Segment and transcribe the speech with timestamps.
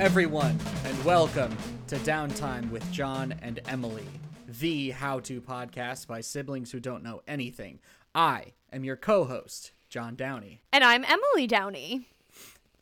[0.00, 1.54] Hello, everyone, and welcome
[1.88, 4.06] to Downtime with John and Emily,
[4.48, 7.80] the how to podcast by siblings who don't know anything.
[8.14, 10.62] I am your co host, John Downey.
[10.72, 12.08] And I'm Emily Downey.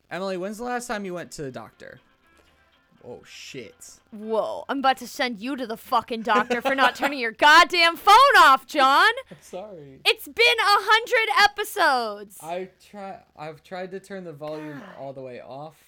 [0.09, 1.99] Emily, when's the last time you went to the doctor?
[3.05, 3.98] Oh, shit.
[4.12, 7.97] Whoa, I'm about to send you to the fucking doctor for not turning your goddamn
[7.97, 9.11] phone off, John.
[9.31, 10.01] I'm sorry.
[10.05, 12.37] It's been a hundred episodes.
[12.43, 13.19] I try.
[13.37, 15.88] I've tried to turn the volume all the way off,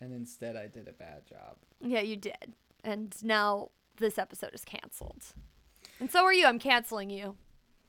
[0.00, 1.56] and instead I did a bad job.
[1.80, 2.54] Yeah, you did.
[2.82, 5.24] And now this episode is canceled.
[6.00, 6.46] And so are you.
[6.46, 7.36] I'm canceling you.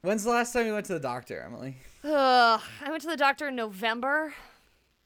[0.02, 1.78] When's the last time you went to the doctor, Emily?
[2.04, 4.33] Ugh, I went to the doctor in November.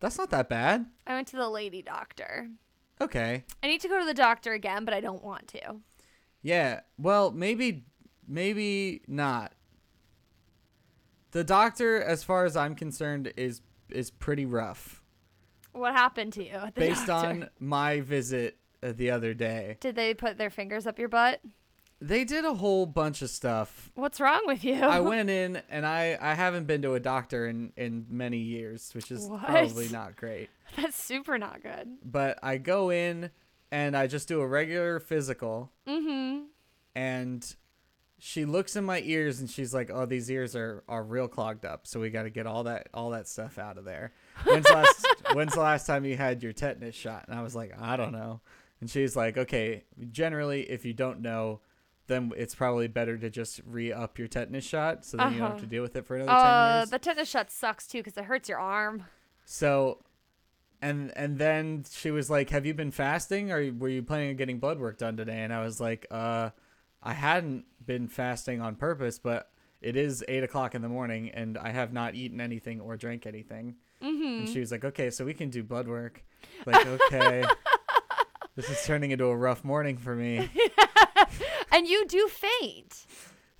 [0.01, 0.85] That's not that bad.
[1.07, 2.49] I went to the lady doctor.
[3.01, 3.45] Okay.
[3.63, 5.77] I need to go to the doctor again, but I don't want to.
[6.41, 6.81] Yeah.
[6.97, 7.85] Well, maybe
[8.27, 9.53] maybe not.
[11.31, 14.98] The doctor as far as I'm concerned is is pretty rough
[15.71, 17.29] What happened to you based doctor?
[17.29, 19.77] on my visit uh, the other day.
[19.79, 21.41] Did they put their fingers up your butt?
[22.01, 23.91] They did a whole bunch of stuff.
[23.93, 24.75] What's wrong with you?
[24.81, 28.91] I went in and I I haven't been to a doctor in in many years,
[28.93, 29.43] which is What?
[29.45, 30.49] probably not great.
[30.77, 31.89] That's super not good.
[32.03, 33.31] But I go in
[33.71, 36.45] and I just do a regular physical Mm-hmm.
[36.95, 37.55] and
[38.21, 41.65] she looks in my ears and she's like, "Oh, these ears are are real clogged
[41.65, 44.11] up, so we got to get all that all that stuff out of there."
[44.45, 47.25] When's the last When's the last time you had your tetanus shot?
[47.27, 48.41] And I was like, "I don't know."
[48.81, 51.61] And she's like, "Okay, generally, if you don't know."
[52.07, 55.47] Then it's probably better to just re up your tetanus shot, so then you don't
[55.49, 55.59] have Uh-huh.
[55.59, 56.89] to deal with it for another Uh, ten years.
[56.89, 59.03] the tetanus shot sucks too because it hurts your arm.
[59.45, 60.01] So,
[60.81, 64.35] and and then she was like, "Have you been fasting, or were you planning on
[64.37, 66.49] getting blood work done today?" And I was like, "Uh,
[67.03, 69.51] I hadn't been fasting on purpose, but
[69.81, 73.25] it is eight o'clock in the morning, and I have not eaten anything or drank
[73.25, 74.39] anything." Mm-hmm.
[74.39, 76.23] And she was like, "Okay, so we can do blood work."
[76.65, 77.43] Like, okay,
[78.55, 80.49] this is turning into a rough morning for me.
[81.71, 83.05] and you do faint.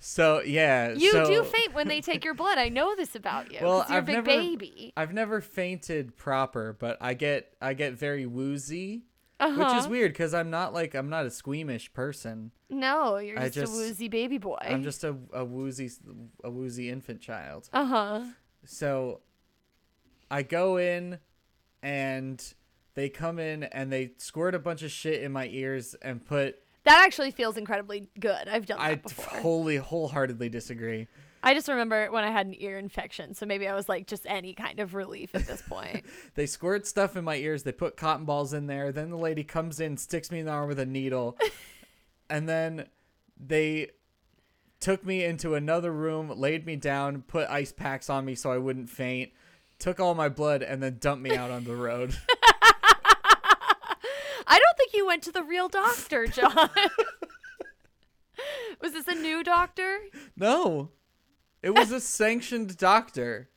[0.02, 2.56] So yeah, You so, do faint when they take your blood.
[2.56, 3.58] I know this about you.
[3.60, 4.92] Well, you're I've a big never- baby.
[4.96, 9.02] I've never fainted proper, but I get I get very woozy.
[9.40, 9.64] Uh-huh.
[9.64, 12.50] Which is weird because I'm not like I'm not a squeamish person.
[12.68, 14.58] No, you're just, just- a woozy baby boy.
[14.60, 15.90] I'm just a, a woozy
[16.44, 17.68] a woozy infant child.
[17.72, 18.22] Uh huh.
[18.66, 19.20] So
[20.30, 21.18] I go in
[21.82, 22.54] and
[22.94, 26.56] they come in and they squirt a bunch of shit in my ears and put
[26.84, 28.48] That actually feels incredibly good.
[28.48, 29.40] I've done that I before.
[29.40, 31.08] wholly wholeheartedly disagree.
[31.42, 34.26] I just remember when I had an ear infection, so maybe I was like just
[34.26, 36.04] any kind of relief at this point.
[36.34, 39.42] They squirt stuff in my ears, they put cotton balls in there, then the lady
[39.42, 41.36] comes in, sticks me in the arm with a needle,
[42.30, 42.86] and then
[43.38, 43.88] they
[44.80, 48.58] took me into another room, laid me down, put ice packs on me so I
[48.58, 49.32] wouldn't faint,
[49.78, 52.16] took all my blood, and then dumped me out on the road.
[54.46, 56.70] I don't think you went to the real doctor, John.
[58.80, 60.00] was this a new doctor?
[60.36, 60.90] no.
[61.62, 63.50] It was a sanctioned doctor.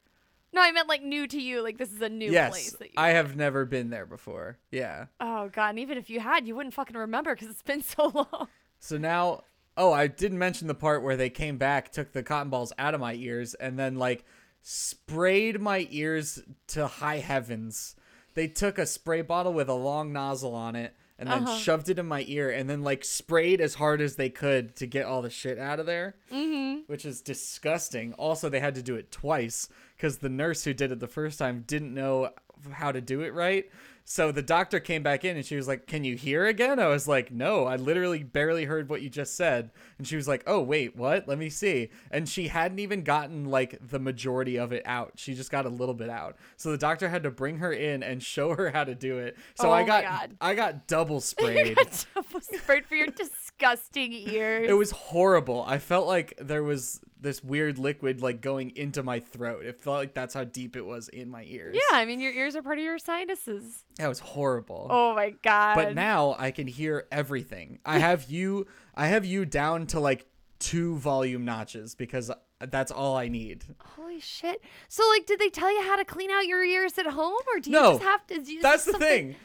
[0.54, 1.62] No, I meant like new to you.
[1.62, 2.52] Like this is a new yes.
[2.52, 2.94] place that you.
[2.96, 4.60] I have never been there before.
[4.72, 5.08] Yeah.
[5.20, 8.12] oh god, and even if you had, you wouldn't fucking remember because it's been so
[8.14, 8.48] long.
[8.80, 9.44] So now,
[9.78, 12.94] oh, I didn't mention the part where they came back, took the cotton balls out
[12.94, 14.26] of my ears, and then like
[14.62, 17.96] sprayed my ears to high heavens.
[18.36, 20.96] They took a spray bottle with a long nozzle on it
[21.28, 21.58] and then Uh-huh.
[21.58, 24.86] shoved it in my ear and then like sprayed as hard as they could to
[24.86, 26.82] get all the shit out of there, Mm-hmm.
[26.88, 28.14] which is disgusting.
[28.14, 31.40] Also, they had to do it twice because the nurse who did it the first
[31.40, 32.30] time didn't know
[32.72, 33.70] how to do it right.
[34.06, 36.88] So the doctor came back in and she was like, "Can you hear again?" I
[36.88, 40.44] was like, "No, I literally barely heard what you just said." And she was like,
[40.46, 41.28] "Oh, wait, what?
[41.28, 45.14] Let me see." And she hadn't even gotten like the majority of it out.
[45.16, 46.36] She just got a little bit out.
[46.58, 49.38] So the doctor had to bring her in and show her how to do it.
[49.56, 51.76] So Oh I got I got double sprayed.
[51.78, 54.70] got double sprayed for your disgusting ears.
[54.70, 55.64] It was horrible.
[55.66, 59.66] I felt like there was this weird liquid like going into my throat.
[59.66, 61.76] It felt like that's how deep it was in my ears.
[61.76, 63.84] Yeah, I mean your ears are part of your sinuses.
[63.98, 64.88] That was horrible.
[64.92, 65.76] Oh my god.
[65.76, 67.80] but now I can hear everything.
[67.86, 70.28] I have you I have you down to like
[70.60, 72.30] two volume notches because
[72.60, 73.66] that's all I need.
[73.80, 74.62] Holy shit.
[74.88, 77.60] So like did they tell you how to clean out your ears at home or
[77.60, 79.36] do you No, just have to is That's the something- thing.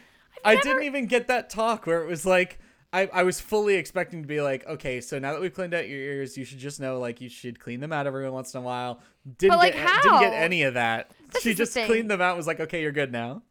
[0.44, 2.60] I didn't even get that talk where it was like
[2.92, 5.88] I, I was fully expecting to be like, okay, so now that we've cleaned out
[5.88, 8.60] your ears, you should just know like you should clean them out every once in
[8.60, 9.00] a while.
[9.36, 11.10] Didn't like, get didn't get any of that.
[11.32, 13.42] This she just cleaned them out and was like, okay, you're good now.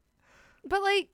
[0.68, 1.10] But like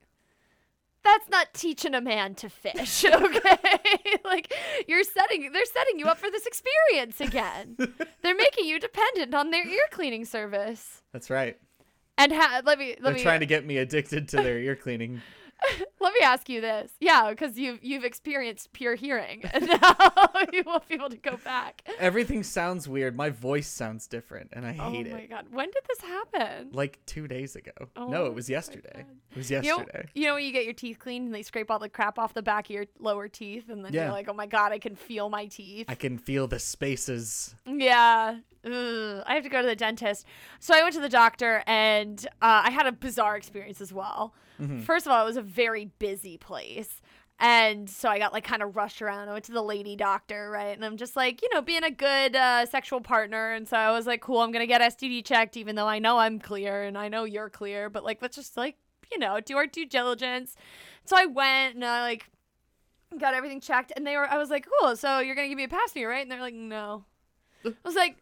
[1.04, 3.80] that's not teaching a man to fish, okay?
[4.26, 4.54] like
[4.88, 7.76] you're setting they're setting you up for this experience again.
[8.22, 11.02] they're making you dependent on their ear cleaning service.
[11.12, 11.58] That's right.
[12.18, 14.76] And ha- let me let They're me trying to get me addicted to their ear
[14.78, 15.22] cleaning.
[16.00, 16.92] Let me ask you this.
[17.00, 19.96] Yeah, because you've you've experienced pure hearing, and now
[20.54, 21.82] you won't be able to go back.
[22.00, 23.16] Everything sounds weird.
[23.16, 25.12] My voice sounds different, and I oh hate it.
[25.12, 25.30] Oh my it.
[25.30, 26.70] god, when did this happen?
[26.74, 27.72] Like two days ago.
[27.96, 29.06] Oh no, it was yesterday.
[29.32, 30.10] It was You know, yesterday.
[30.14, 32.34] you know when you get your teeth cleaned and they scrape all the crap off
[32.34, 34.04] the back of your lower teeth, and then Yeah.
[34.06, 35.86] you're like, oh my god, I can feel my teeth.
[35.88, 37.56] I can feel the spaces.
[37.66, 38.38] Yeah.
[38.66, 40.26] Ugh, I have to go to the dentist.
[40.60, 44.34] So I went to the doctor and uh, I had a bizarre experience as well.
[44.82, 47.02] First of all, it was a very busy place.
[47.40, 49.28] And so I got like kind of rushed around.
[49.28, 50.74] I went to the lady doctor, right?
[50.76, 53.52] And I'm just like, you know, being a good uh, sexual partner.
[53.52, 56.00] And so I was like, cool, I'm going to get STD checked, even though I
[56.00, 57.90] know I'm clear and I know you're clear.
[57.90, 58.78] But like, let's just like,
[59.12, 60.56] you know, do our due diligence.
[61.04, 62.30] So I went and I like
[63.20, 63.92] got everything checked.
[63.96, 65.94] And they were, I was like, cool, so you're going to give me a pass
[65.96, 66.22] me, right?
[66.22, 67.04] And they're like, no.
[67.66, 68.18] I was like,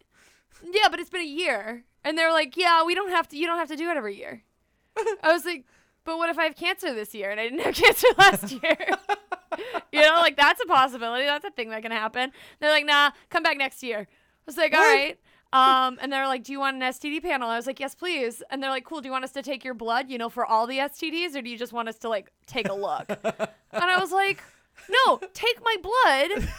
[0.64, 1.84] yeah, but it's been a year.
[2.04, 4.18] And they're like, yeah, we don't have to, you don't have to do it every
[4.18, 4.44] year.
[5.24, 5.66] I was like,
[6.04, 8.78] but what if I have cancer this year and I didn't have cancer last year?
[9.92, 11.26] you know, like that's a possibility.
[11.26, 12.32] That's a thing that can happen.
[12.60, 14.00] They're like, nah, come back next year.
[14.00, 14.08] I
[14.46, 15.18] was like, all right.
[15.54, 17.50] Um, and they're like, do you want an STD panel?
[17.50, 18.42] I was like, yes, please.
[18.50, 19.02] And they're like, cool.
[19.02, 21.42] Do you want us to take your blood, you know, for all the STDs, or
[21.42, 23.10] do you just want us to like take a look?
[23.10, 24.42] and I was like,
[24.90, 26.50] no, take my blood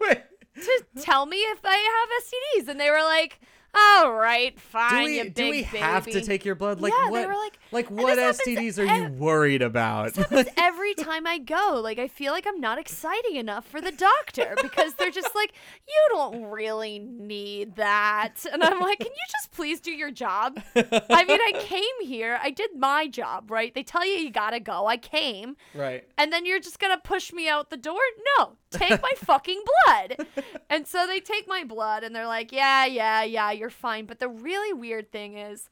[0.00, 0.22] Wait,
[0.58, 2.68] to tell me if I have STDs.
[2.70, 3.40] And they were like,
[3.74, 6.80] all right, fine, do you we big do we have to take your blood?
[6.80, 7.20] Like Yeah, what?
[7.20, 10.16] they were like- like what STDs are you worried about?
[10.56, 11.78] every time I go.
[11.82, 15.52] Like I feel like I'm not exciting enough for the doctor because they're just like,
[15.86, 18.46] you don't really need that.
[18.50, 20.58] And I'm like, can you just please do your job?
[20.74, 23.74] I mean, I came here, I did my job, right?
[23.74, 24.86] They tell you you gotta go.
[24.86, 26.04] I came, right.
[26.16, 28.00] and then you're just gonna push me out the door?
[28.38, 30.26] No, take my fucking blood.
[30.70, 34.06] And so they take my blood and they're like, yeah, yeah, yeah, you're fine.
[34.06, 35.68] But the really weird thing is,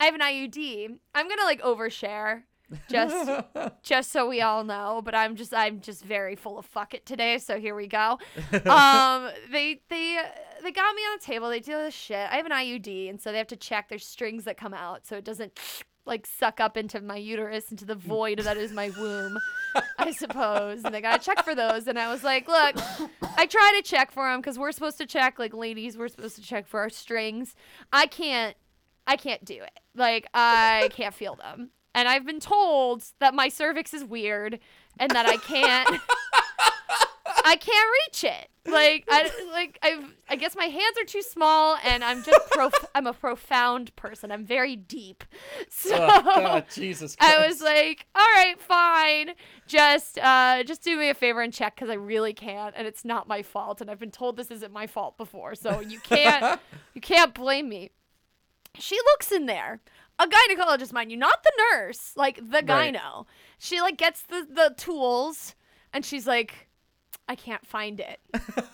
[0.00, 0.98] I have an IUD.
[1.14, 2.42] I'm gonna like overshare.
[2.88, 3.44] Just
[3.82, 7.06] just so we all know, but I'm just I'm just very full of fuck it
[7.06, 8.18] today, so here we go.
[8.66, 10.20] Um they they
[10.62, 12.28] they got me on the table, they do this shit.
[12.30, 15.06] I have an IUD and so they have to check there's strings that come out
[15.06, 15.58] so it doesn't
[16.04, 18.00] like suck up into my uterus into the mm.
[18.00, 19.38] void that is my womb,
[19.98, 20.84] I suppose.
[20.84, 22.76] And they got to check for those and I was like, "Look,
[23.36, 26.36] I try to check for them cuz we're supposed to check like ladies, we're supposed
[26.36, 27.54] to check for our strings.
[27.92, 28.56] I can't
[29.06, 29.80] I can't do it.
[29.94, 31.70] Like I can't feel them.
[31.94, 34.60] And I've been told that my cervix is weird
[34.98, 35.88] and that I can't
[37.44, 38.48] I can't reach it.
[38.64, 42.86] Like I like I've I guess my hands are too small and I'm just prof-
[42.94, 44.30] I'm a profound person.
[44.30, 45.24] I'm very deep.
[45.68, 47.34] So oh, God, Jesus Christ.
[47.34, 49.34] I was like, "All right, fine.
[49.66, 53.04] Just uh just do me a favor and check cuz I really can't and it's
[53.04, 55.54] not my fault and I've been told this isn't my fault before.
[55.56, 56.60] So you can't
[56.94, 57.90] you can't blame me."
[58.78, 59.80] She looks in there.
[60.18, 62.94] A gynecologist, mind you, not the nurse, like the Right.
[62.94, 63.26] gyno.
[63.58, 65.54] She like gets the the tools
[65.92, 66.68] and she's like,
[67.28, 68.20] I can't find it.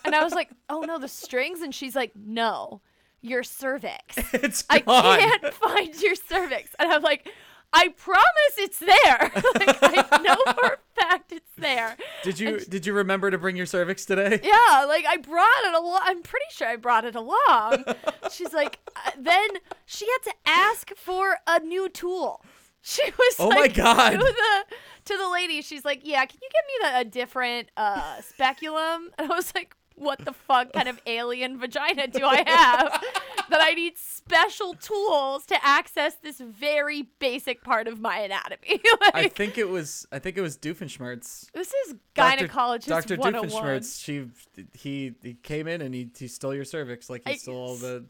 [0.05, 1.61] And I was like, Oh no, the strings?
[1.61, 2.81] And she's like, No,
[3.21, 4.17] your cervix.
[4.33, 5.05] it's I gone.
[5.05, 6.71] I can't find your cervix.
[6.79, 7.29] And I'm like,
[7.73, 8.25] I promise
[8.57, 8.89] it's there.
[9.35, 11.97] like I know for a fact it's there.
[12.23, 14.41] Did you did you remember to bring your cervix today?
[14.43, 16.01] Yeah, like I brought it along.
[16.03, 17.85] I'm pretty sure I brought it along.
[18.31, 19.49] She's like, uh, then
[19.85, 22.43] she had to ask for a new tool.
[22.95, 24.11] She was Oh my like, God.
[24.13, 24.65] to the
[25.07, 25.61] to the lady.
[25.63, 29.11] She's like, yeah, can you give me the, a different uh, speculum?
[29.19, 33.03] And I was like, what the fuck kind of alien vagina do I have
[33.51, 38.81] that I need special tools to access this very basic part of my anatomy?
[39.03, 41.51] like, I think it was I think it was Doofenshmirtz.
[41.53, 43.17] this is gynecologist Dr.
[43.17, 43.51] 101.
[43.51, 44.03] Doofenshmirtz.
[44.03, 44.29] She
[44.73, 47.77] he he came in and he, he stole your cervix like he I- stole all
[47.77, 48.05] the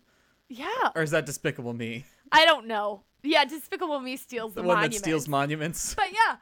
[0.48, 2.04] Yeah, or is that Despicable Me?
[2.30, 3.02] I don't know.
[3.22, 4.92] Yeah, Despicable Me steals the, The one monument.
[4.94, 5.94] that steals monuments.
[5.94, 6.36] But yeah,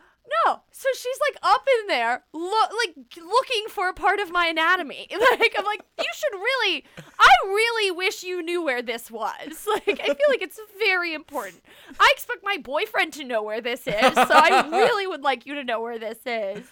[0.44, 0.60] no.
[0.72, 5.08] So she's like up in there, lo- like looking for a part of my anatomy.
[5.38, 6.84] Like I'm like, you should really.
[7.18, 9.66] I really wish you knew where this was.
[9.66, 11.62] Like I feel like it's very important.
[11.98, 15.54] I expect my boyfriend to know where this is, so I really would like you
[15.54, 16.66] to know where this is.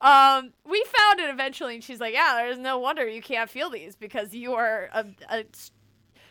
[0.00, 3.70] Um, we found it eventually, and she's like, "Yeah, there's no wonder you can't feel
[3.70, 5.44] these because you are a." a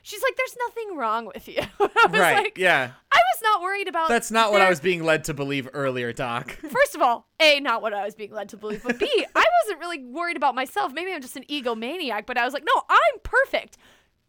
[0.01, 2.35] She's like, "There's nothing wrong with you." I was right.
[2.37, 2.91] like, yeah.
[3.11, 4.09] I was not worried about.
[4.09, 6.51] That's not what I was being led to believe earlier, Doc.
[6.69, 9.05] First of all, A, not what I was being led to believe, but B,
[9.35, 10.91] I wasn't really worried about myself.
[10.93, 13.77] Maybe I'm just an egomaniac, but I was like, no, I'm perfect.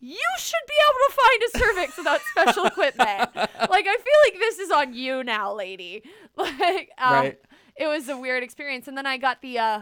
[0.00, 3.31] You should be able to find a cervix without special equipment.
[3.37, 6.02] Like, I feel like this is on you now, lady.
[6.37, 7.38] Like, um, Right.
[7.76, 8.88] it was a weird experience.
[8.88, 9.81] And then I got the uh,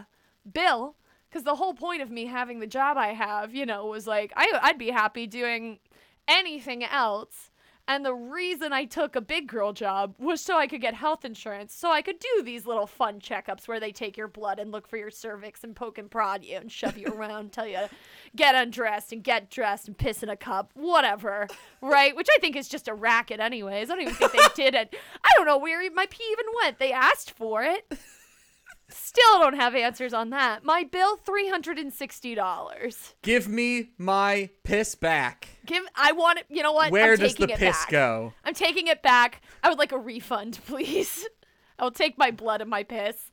[0.53, 0.95] bill,
[1.31, 4.33] because the whole point of me having the job I have, you know, was like,
[4.35, 5.79] I, I'd be happy doing
[6.27, 7.51] anything else.
[7.87, 11.25] And the reason I took a big girl job was so I could get health
[11.25, 14.71] insurance, so I could do these little fun checkups where they take your blood and
[14.71, 17.77] look for your cervix and poke and prod you and shove you around, tell you
[17.77, 17.89] to
[18.35, 21.47] get undressed and get dressed and piss in a cup, whatever,
[21.81, 22.15] right?
[22.15, 23.89] Which I think is just a racket, anyways.
[23.89, 24.95] I don't even think they did it.
[25.23, 26.77] I don't know where my pee even went.
[26.77, 27.91] They asked for it.
[28.93, 30.63] Still don't have answers on that.
[30.63, 33.15] My bill three hundred and sixty dollars.
[33.21, 35.47] Give me my piss back.
[35.65, 36.45] Give I want it.
[36.49, 36.91] You know what?
[36.91, 37.89] Where I'm does the piss back.
[37.89, 38.33] go?
[38.43, 39.41] I'm taking it back.
[39.63, 41.27] I would like a refund, please.
[41.79, 43.31] I will take my blood and my piss,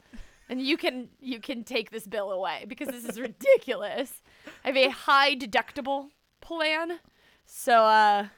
[0.48, 4.22] and you can you can take this bill away because this is ridiculous.
[4.64, 6.08] I have a high deductible
[6.40, 7.00] plan,
[7.44, 8.28] so uh,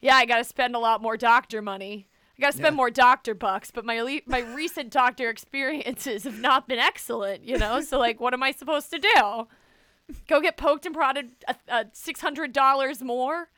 [0.00, 2.08] yeah, I got to spend a lot more doctor money.
[2.36, 2.76] I got to spend Yeah.
[2.76, 7.44] more doctor bucks, but my le- my recent doctor experiences have not been excellent.
[7.44, 9.46] You know, so like, what am I supposed to do?
[10.28, 13.48] Go get poked and prodded uh, uh, six hundred dollars more?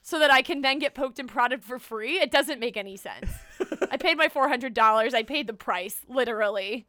[0.00, 2.18] so that I can then get poked and prodded for free.
[2.20, 3.30] It doesn't make any sense.
[3.90, 5.12] I paid my four hundred dollars.
[5.12, 6.86] I paid the price, literally.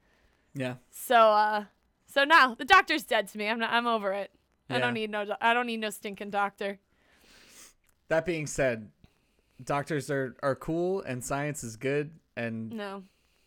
[0.53, 0.75] Yeah.
[0.91, 1.65] So, uh,
[2.05, 3.49] so now the doctor's dead to me.
[3.49, 4.31] I'm not, I'm over it.
[4.69, 4.77] Yeah.
[4.77, 5.25] I don't need no.
[5.41, 6.79] I don't need no stinking doctor.
[8.07, 8.89] That being said,
[9.63, 13.03] doctors are are cool and science is good and No.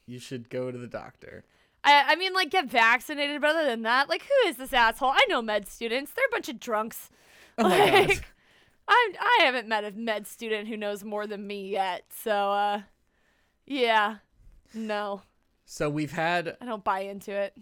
[0.07, 1.45] you should go to the doctor.
[1.85, 5.11] I, I mean, like, get vaccinated, but other than that, like, who is this asshole?
[5.11, 6.13] I know med students.
[6.13, 7.11] They're a bunch of drunks.
[7.59, 8.09] Oh my god.
[8.09, 8.25] like,
[8.89, 12.05] I I haven't met a med student who knows more than me yet.
[12.23, 12.83] So, uh,
[13.67, 14.17] yeah,
[14.75, 15.23] no,
[15.67, 17.55] So we've had I don't buy into it.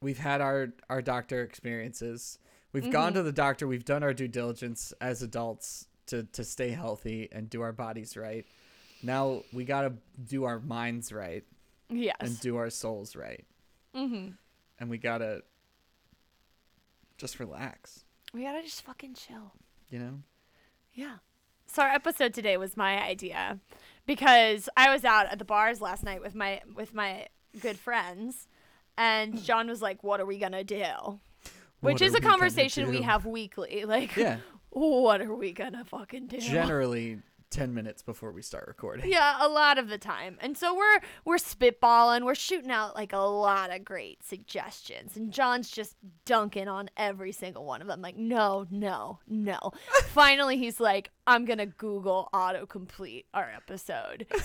[0.00, 2.38] we've had our our doctor experiences.
[2.72, 3.16] We've gone Mm-hmm.
[3.16, 3.66] to the doctor.
[3.66, 8.16] We've done our due diligence as adults to to stay healthy and do our bodies
[8.16, 8.46] right.
[9.02, 9.92] Now we got to
[10.26, 11.44] do our minds right
[11.90, 12.16] Yes.
[12.20, 13.44] and do our souls right.
[13.94, 14.30] mm-hmm.
[14.80, 15.42] And we got to
[17.18, 19.52] just relax, We gotta just fucking chill.
[19.88, 20.20] you know?
[20.92, 21.16] Yeah.
[21.66, 23.58] So our episode today was my idea
[24.06, 27.26] because I was out at the bars last night with my with my
[27.60, 28.48] good friends,
[28.98, 31.20] and John was like, "What are we gonna do?"
[31.80, 33.84] Which What is a conversation we have weekly.
[33.86, 34.38] Like, Yeah.
[34.74, 36.38] What are we gonna fucking do?
[36.38, 37.18] Generally
[37.50, 39.08] 10 minutes before we start recording.
[39.08, 40.36] Yeah, a lot of the time.
[40.40, 45.16] And so we're we're spitballing, we're shooting out like a lot of great suggestions.
[45.16, 48.02] And John's just dunking on every single one of them.
[48.02, 49.58] Like, no, no, no.
[50.06, 54.26] Finally he's like, I'm gonna Google autocomplete our episode.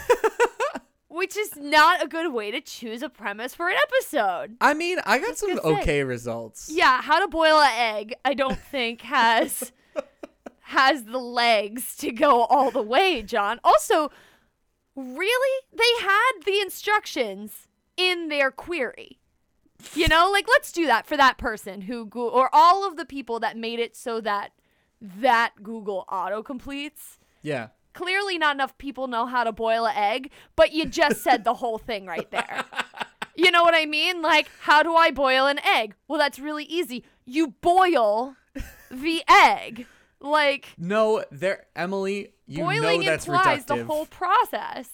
[1.11, 4.55] Which is not a good way to choose a premise for an episode.
[4.61, 5.81] I mean, I got some gonna say.
[5.81, 6.69] okay results.
[6.71, 9.71] Yeah, how to boil an egg, I don't think has
[10.69, 13.59] has the legs to go all the way, John.
[13.63, 14.11] Also,
[14.95, 15.63] really?
[15.73, 19.19] They had the instructions in their query.
[19.95, 23.05] You know, like let's do that for that person who go- or all of the
[23.05, 24.51] people that made it so that
[25.01, 27.17] that Google auto completes.
[27.41, 27.69] Yeah.
[27.93, 31.55] Clearly not enough people know how to boil an egg, but you just said the
[31.55, 32.63] whole thing right there.
[33.35, 34.21] You know what I mean?
[34.21, 35.95] Like, how do I boil an egg?
[36.09, 37.05] Well, that's really easy.
[37.23, 38.35] You boil
[38.91, 39.87] the egg.
[40.21, 42.33] Like, No, there, Emily.
[42.45, 43.67] You boiling know that's implies reductive.
[43.67, 44.89] the whole process.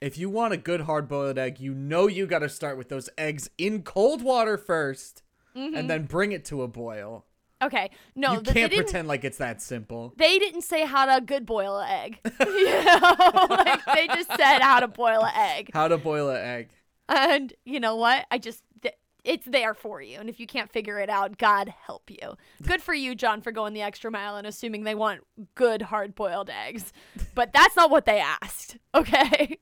[0.00, 3.08] if you want a good hard-boiled egg, you know you got to start with those
[3.16, 5.22] eggs in cold water 1st
[5.56, 5.74] Mm-hmm.
[5.74, 7.24] and then bring it to a boil.
[7.60, 10.12] Okay, no, you can't pretend like it's that simple.
[10.16, 12.20] They didn't say how to good boil an egg.
[12.40, 15.70] you know, like they just said how to boil an egg.
[15.72, 16.68] How to boil an egg.
[17.08, 18.26] And you know what?
[18.30, 18.94] I just th-
[19.28, 20.18] it's there for you.
[20.18, 22.36] And if you can't figure it out, God help you.
[22.62, 25.20] Good for you, John, for going the extra mile and assuming they want
[25.54, 26.94] good hard boiled eggs.
[27.34, 28.78] But that's not what they asked.
[28.94, 29.58] Okay.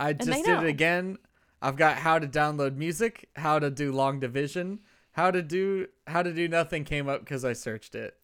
[0.00, 0.60] I just did know.
[0.60, 1.18] it again.
[1.60, 4.80] I've got how to download music, how to do long division,
[5.12, 8.16] how to do how to do nothing came up because I searched it.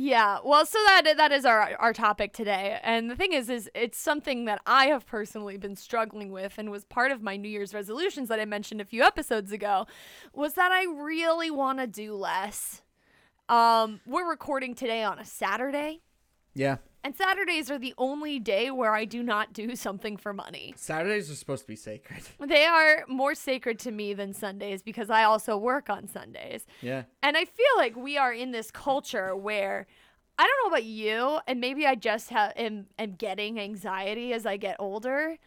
[0.00, 3.68] Yeah, well, so that that is our our topic today, and the thing is, is
[3.74, 7.48] it's something that I have personally been struggling with, and was part of my New
[7.48, 9.88] Year's resolutions that I mentioned a few episodes ago,
[10.32, 12.82] was that I really want to do less.
[13.48, 16.02] Um, we're recording today on a Saturday,
[16.54, 16.76] Yeah.
[17.08, 20.74] And Saturdays are the only day where I do not do something for money.
[20.76, 22.20] Saturdays are supposed to be sacred.
[22.46, 26.66] They are more sacred to me than Sundays because I also work on Sundays.
[26.82, 27.04] Yeah.
[27.22, 29.86] And I feel like we are in this culture where
[30.38, 34.44] I don't know about you, and maybe I just have am, am getting anxiety as
[34.44, 35.38] I get older,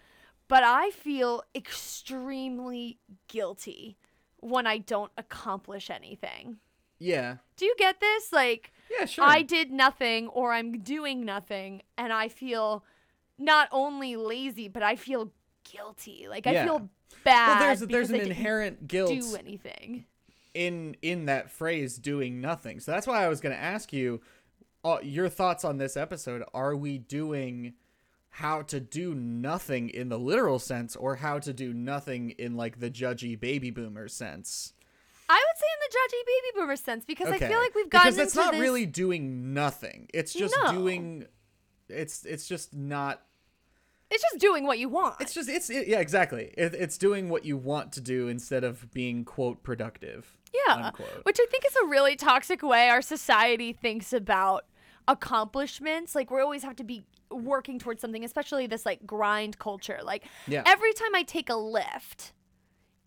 [0.48, 3.98] but I feel extremely guilty
[4.40, 6.58] when I don't accomplish anything.
[7.02, 7.38] Yeah.
[7.58, 8.32] Do you get this?
[8.32, 9.26] Like Yeah, sure.
[9.26, 12.84] I did nothing or I'm doing nothing and I feel
[13.38, 15.32] not only lazy, but I feel
[15.70, 16.28] guilty.
[16.30, 16.66] Like I Yeah.
[16.66, 16.90] feel
[17.24, 17.48] bad.
[17.60, 20.06] well, there's there's an I inherent guilt do anything.
[20.54, 22.80] in in that phrase doing nothing.
[22.80, 24.22] So that's why I was going to ask you
[24.84, 26.44] uh, your thoughts on this episode.
[26.54, 27.74] Are we doing
[28.36, 32.80] how to do nothing in the literal sense or how to do nothing in like
[32.80, 34.74] the judgy baby boomer sense.
[35.32, 38.14] I would say in the judgy baby boomer sense because I feel like we've gotten
[38.14, 40.08] because that's not this- really doing nothing.
[40.14, 40.72] It's just No.
[40.72, 41.26] doing.
[41.90, 43.22] It's it's just not.
[44.10, 45.16] It's just doing what you want.
[45.22, 46.54] It's just it's it, yeah exactly.
[46.58, 50.38] It, it's doing what you want to do instead of being quote productive.
[50.68, 50.88] Yeah.
[50.88, 51.24] unquote.
[51.24, 54.66] Which I think is a really toxic way our society thinks about
[55.08, 56.14] accomplishments.
[56.16, 60.00] Like we always have to be working towards something, especially this like grind culture.
[60.04, 60.64] Like Yeah.
[60.66, 62.32] every time I take a Lyft,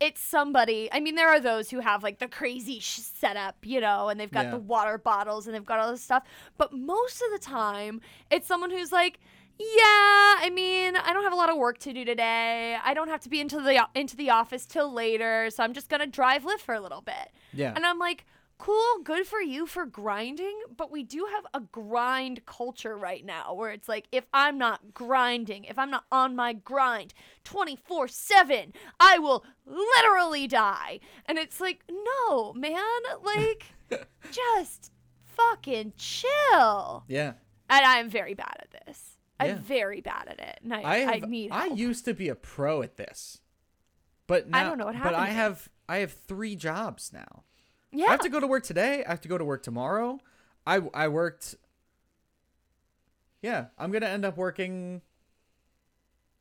[0.04, 0.88] it's somebody.
[0.92, 4.20] I mean, there are those who have like the crazy sh- setup, you know, and
[4.20, 4.50] they've got Yeah.
[4.52, 6.24] the water bottles and they've got all this stuff.
[6.58, 9.18] But most of the time, it's someone who's like,
[9.58, 9.64] yeah,
[10.44, 12.76] I mean, I don't have a lot of work to do today.
[12.84, 15.88] I don't have to be into the into the office till later, so I'm just
[15.88, 17.30] gonna drive Lyft for a little bit.
[17.52, 17.72] Yeah.
[17.74, 18.26] And I'm like,
[18.58, 23.54] cool, good for you for grinding, but we do have a grind culture right now
[23.54, 27.12] where it's like, if I'm not grinding, if I'm not on my grind
[27.44, 31.00] 24 7, I will literally die.
[31.26, 32.82] And it's like, no, man,
[33.22, 33.66] like,
[34.30, 34.92] just
[35.24, 37.04] fucking chill.
[37.08, 37.32] yeah.
[37.70, 39.16] And I'm very bad at this.
[39.40, 39.58] I'm Yeah.
[39.58, 40.60] very bad at it.
[40.62, 43.40] And I, I I, have, need I used to be a pro at this,
[44.26, 45.14] but now, I don't know what happened.
[45.16, 47.42] But I have I have three jobs now.
[47.94, 48.06] Yeah.
[48.06, 49.04] I have to go to work today.
[49.04, 50.18] I have to go to work tomorrow.
[50.66, 51.54] I I worked.
[53.42, 55.02] Yeah, I'm gonna end up working.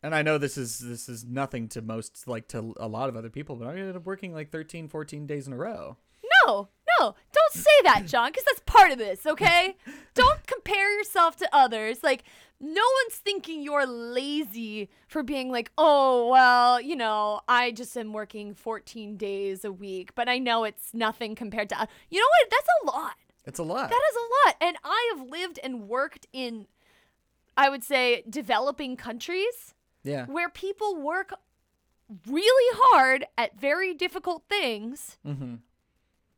[0.01, 3.15] And I know this is this is nothing to most like to a lot of
[3.15, 5.98] other people, but I'm gonna end up working like 13, 14 days in a row.
[6.45, 6.69] No,
[7.00, 7.15] no,
[7.53, 9.75] don't say that, John, because that's part of this, okay?
[10.13, 12.03] don't compare yourself to others.
[12.03, 12.24] Like,
[12.60, 18.13] no one's thinking you're lazy for being like, oh, well, you know, I just am
[18.13, 21.87] working 14 days a week, but I know it's nothing compared to.
[22.09, 22.50] You know what?
[22.50, 23.16] That's a lot.
[23.46, 23.89] It's a lot.
[23.89, 24.55] That is a lot.
[24.61, 26.68] And I have lived and worked in,
[27.57, 30.25] I would say, developing countries yeah.
[30.27, 31.33] where people work
[32.27, 35.55] really hard at very difficult things Mm-hmm.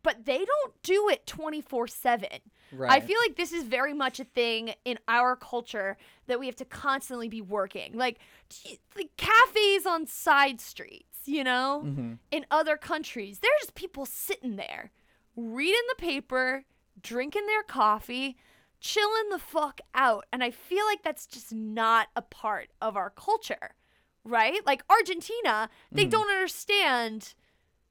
[0.05, 2.29] But they don't do it 24 7.
[2.71, 2.91] Right.
[2.91, 6.55] I feel like this is very much a thing in our culture that we have
[6.57, 7.97] to constantly be working.
[7.97, 11.83] Like, t- like cafes on side streets, you know?
[11.85, 12.13] Mm-hmm.
[12.31, 14.91] In other countries, there's people sitting there
[15.35, 16.63] reading the paper,
[17.01, 18.37] drinking their coffee,
[18.79, 20.25] chilling the fuck out.
[20.31, 23.75] And I feel like that's just not a part of our culture,
[24.23, 24.65] right?
[24.65, 26.11] Like Argentina, they Mhm.
[26.11, 27.33] don't understand.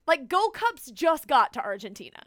[0.07, 2.19] Like Go Cups just got to Argentina.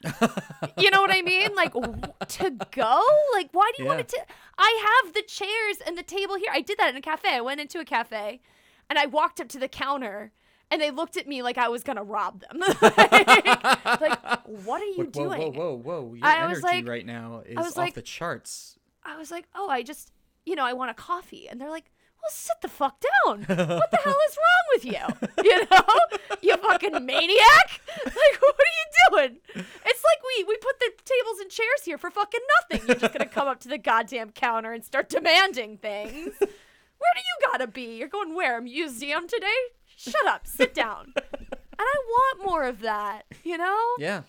[0.78, 1.54] you know what I mean?
[1.56, 3.02] Like to go?
[3.34, 4.20] Like why do you want it to
[4.58, 6.50] I have the chairs and the table here.
[6.52, 7.30] I did that in a cafe.
[7.36, 8.42] I went into a cafe
[8.90, 10.32] and I walked up to the counter
[10.72, 12.60] and they looked at me like I was gonna rob them.
[12.82, 15.40] like, like, what are you Whoa, doing?
[15.42, 16.14] Whoa, whoa, whoa, whoa!
[16.16, 18.78] Your I energy was like- right now is off like- the charts.
[19.04, 20.12] I was like, oh, I just,
[20.46, 21.48] you know, I want a coffee.
[21.48, 21.86] And they're like,
[22.28, 23.40] well, sit the fuck down.
[23.40, 25.44] What the hell is wrong with you?
[25.44, 27.82] You know, you fucking maniac.
[28.06, 29.38] Like, what are you doing?
[29.56, 32.88] It's like we we put the tables and chairs here for fucking nothing.
[32.88, 36.36] You're just gonna come up to the goddamn counter and start demanding things.
[36.40, 37.98] Where do you gotta be?
[37.98, 38.58] You're going where?
[38.58, 39.48] A museum today?
[39.96, 40.48] Shut up.
[40.48, 41.14] Sit down.
[41.16, 43.24] And I want more of that.
[43.44, 43.86] You know?
[44.00, 44.24] Yeah.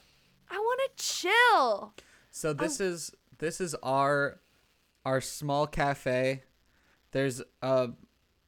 [0.51, 1.95] I want to chill.
[2.31, 4.41] So this um, is this is our
[5.05, 6.43] our small cafe.
[7.13, 7.91] There's a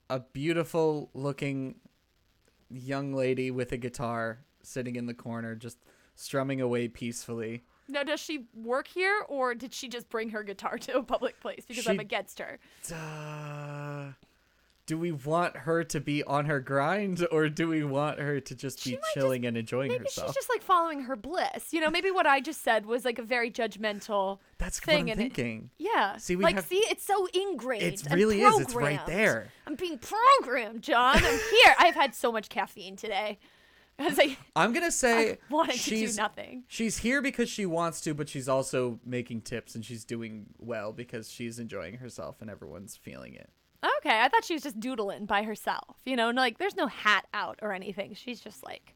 [0.09, 1.77] a beautiful looking
[2.69, 5.79] young lady with a guitar sitting in the corner just
[6.15, 7.65] strumming away peacefully.
[7.89, 11.41] Now, does she work here, or did she just bring her guitar to a public
[11.41, 12.59] place because I'm against her?
[12.93, 14.13] Uh,
[14.91, 18.55] do we want her to be on her grind or do we want her to
[18.57, 20.27] just She be might just- chilling and enjoying Maybe herself?
[20.31, 21.73] she's just like following her bliss.
[21.73, 24.41] You know, maybe what I just said was like a very judgmental.
[24.59, 25.71] That's what thing I'm and it- thinking.
[25.79, 26.17] Yeah.
[26.17, 27.85] See, we like, have- see, it's so ingrained.
[27.85, 28.59] It really is.
[28.59, 29.53] It's right there.
[29.65, 31.19] I'm being programmed, John.
[31.19, 31.75] I'm here.
[31.79, 33.39] I've had so much caffeine today.
[34.01, 36.65] I was like, I'm gonna say do she's nothing.
[36.67, 40.93] she's here because she wants to, but she's also making tips and she's doing well
[40.93, 43.51] because she's enjoying herself and everyone's feeling it.
[43.83, 45.97] Okay, I thought she was just doodling by herself.
[46.05, 48.15] You know, no, like there's no hat out or anything.
[48.15, 48.95] She's just like,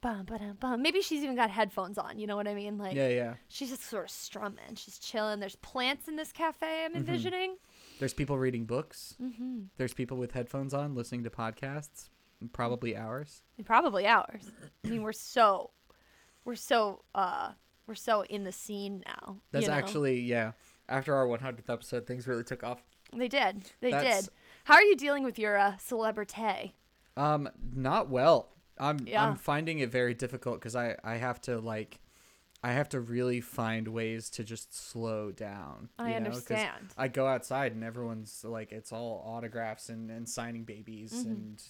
[0.00, 0.82] bum, ba-dum, bum.
[0.82, 2.18] Maybe she's even got headphones on.
[2.18, 2.78] You know what I mean?
[2.78, 3.34] Like, Yeah, yeah.
[3.48, 4.74] she's just sort of strumming.
[4.74, 5.40] She's chilling.
[5.40, 6.66] There's plants in this cafe.
[6.66, 6.86] Mm-hmm.
[6.86, 7.56] I'm envisioning.
[7.98, 9.16] There's people reading books.
[9.20, 9.62] Mm-hmm.
[9.76, 12.10] There's people with headphones on listening to podcasts.
[12.52, 13.42] Probably ours.
[13.64, 14.52] Probably ours.
[14.84, 15.70] I mean, we're so,
[16.44, 17.52] we're so, uh,
[17.88, 19.38] we're so in the scene now.
[19.50, 19.76] That's you know?
[19.76, 20.52] actually yeah.
[20.88, 22.80] After our 100th episode, things really took off.
[23.16, 23.70] They did.
[23.80, 24.32] They That's- did.
[24.64, 26.74] How are you dealing with your uh, celebrity?
[27.16, 28.50] Um, not well.
[28.78, 29.24] I'm Yeah.
[29.24, 32.00] I'm finding it very difficult because I I have to like,
[32.62, 35.88] I have to really find ways to just slow down.
[35.98, 36.26] I you know?
[36.26, 36.92] understand.
[36.96, 41.30] I go outside and everyone's like, it's all autographs and, and signing babies, Mm-hmm.
[41.30, 41.62] and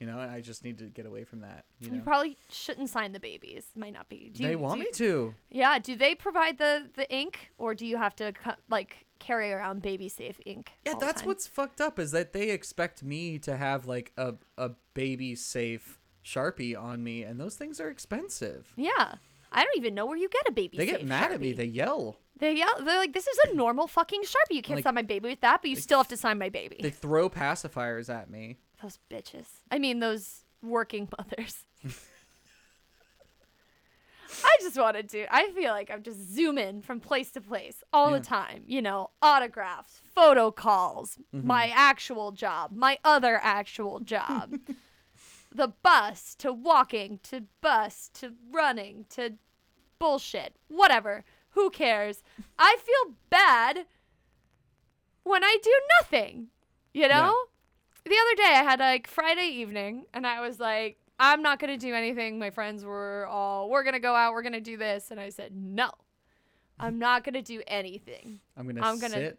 [0.00, 1.64] you know, I just need to get away from that.
[1.80, 3.64] You You probably shouldn't sign the babies.
[3.76, 4.30] Might not be.
[4.32, 5.34] Do they you, want do me to.
[5.50, 5.78] Yeah.
[5.80, 8.32] Do they provide the the ink, or do you have to
[8.70, 10.70] like carry around baby safe ink?
[10.86, 14.70] Yeah, that's what's fucked up is that they expect me to have like a a
[14.94, 18.72] baby safe sharpie on me, and those things are expensive.
[18.76, 19.14] Yeah.
[19.50, 20.76] I don't even know where you get a baby.
[20.76, 21.52] They get mad at me.
[21.54, 22.18] They yell.
[22.38, 22.68] They yell.
[22.84, 24.56] They're like, "This is a normal fucking sharpie.
[24.56, 26.50] You can't Like- sign my baby with that, but you still have to sign my
[26.50, 28.58] baby." They throw pacifiers at me.
[28.82, 29.46] those bitches.
[29.72, 31.64] I mean, those working mothers.
[34.44, 35.26] I just wanted to.
[35.34, 38.18] I feel like I'm just zooming from place to place all Yeah.
[38.18, 38.62] the time.
[38.66, 41.46] You know, autographs, photo calls, Mm-hmm.
[41.46, 44.58] my actual job, my other actual job.
[45.54, 49.34] the bus to walking to bus to running to
[49.98, 50.54] bullshit.
[50.68, 51.24] Whatever.
[51.52, 52.22] Who cares?
[52.58, 53.86] I feel bad
[55.24, 56.48] when I do nothing.
[56.92, 57.34] You know?
[58.04, 61.70] The other day I had like Friday evening and I was like, I'm not going
[61.70, 62.38] to do anything.
[62.38, 65.10] My friends were all, we're going to go out, we're going to do this.
[65.10, 65.90] And I said, no,
[66.78, 68.40] I'm not going to do anything.
[68.56, 69.38] I'm gonna, I'm gonna sit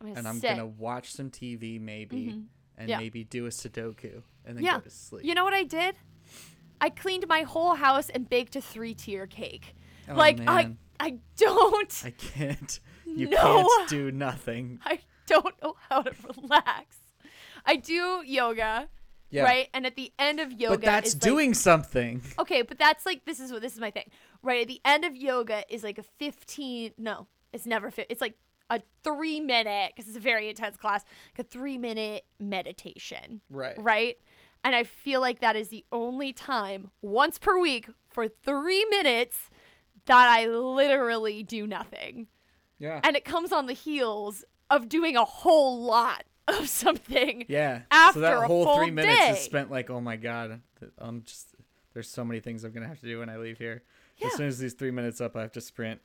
[0.00, 0.48] I'm going to and I'm sit.
[0.50, 2.40] gonna watch some TV maybe, mm-hmm.
[2.78, 2.98] and Yeah.
[2.98, 4.74] maybe do a Sudoku, and then Yeah.
[4.74, 5.24] go to sleep.
[5.24, 5.94] You know what I did?
[6.80, 9.76] I cleaned my whole house and baked a three tier cake.
[10.08, 10.78] Oh, like I man.
[10.98, 12.80] I don't I can't.
[13.06, 13.36] You No.
[13.36, 14.80] can't do nothing.
[14.84, 16.12] I don't know how to
[16.42, 16.96] relax.
[17.66, 18.88] I do yoga,
[19.30, 19.44] Yeah.
[19.44, 19.68] right?
[19.72, 22.22] And at the end of yoga But that's is like- doing something.
[22.38, 24.10] Okay, but that's like this is what this is my thing.
[24.42, 28.20] Right at the end of yoga is like a 15 no, it's never fi- it's
[28.20, 28.34] like
[28.70, 31.04] a 3 minute cuz it's a very intense class,
[31.36, 33.74] like a 3 minute meditation, Right.
[33.78, 34.18] right?
[34.62, 39.48] And I feel like that is the only time once per week for 3 minutes
[40.06, 42.28] that I literally do nothing.
[42.78, 43.00] Yeah.
[43.04, 47.44] And it comes on the heels of doing a whole lot of something.
[47.48, 47.82] Yeah.
[47.90, 49.30] after so that a whole full three minutes day.
[49.30, 50.60] is spent like, oh my god,
[50.98, 51.54] I'm just.
[51.92, 53.82] There's so many things I'm gonna have to do when I leave here.
[54.18, 54.28] Yeah.
[54.28, 56.00] As soon as these three minutes up, I have to sprint.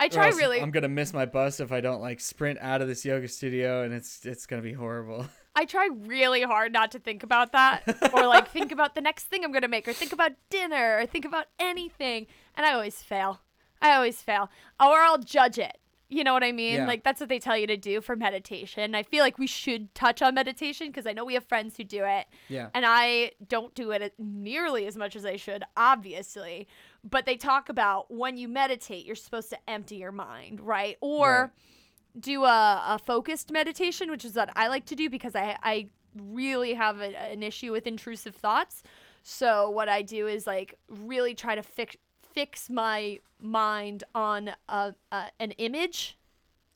[0.00, 2.88] I try really I'm gonna miss my bus if I don't like sprint out of
[2.88, 5.26] this yoga studio, and it's it's gonna be horrible.
[5.58, 7.82] I try really hard not to think about that
[8.14, 10.98] or like think about the next thing I'm going to make or think about dinner
[11.00, 12.28] or think about anything.
[12.56, 13.40] And I always fail.
[13.82, 14.50] I always fail.
[14.78, 15.76] Or I'll judge it.
[16.10, 16.74] You know what I mean?
[16.76, 16.86] Yeah.
[16.86, 18.94] Like that's what they tell you to do for meditation.
[18.94, 21.84] I feel like we should touch on meditation because I know we have friends who
[21.84, 22.26] do it.
[22.48, 22.70] Yeah.
[22.74, 26.66] And I don't do it nearly as much as I should, obviously.
[27.04, 30.96] But they talk about when you meditate, you're supposed to empty your mind, right?
[31.02, 31.50] Or Right.
[32.20, 35.88] do a, a focused meditation, which is what I like to do because I, I
[36.16, 38.82] really have a, an issue with intrusive thoughts.
[39.22, 41.96] So what I do is like really try to fix
[42.38, 46.16] fix my mind on a, a an image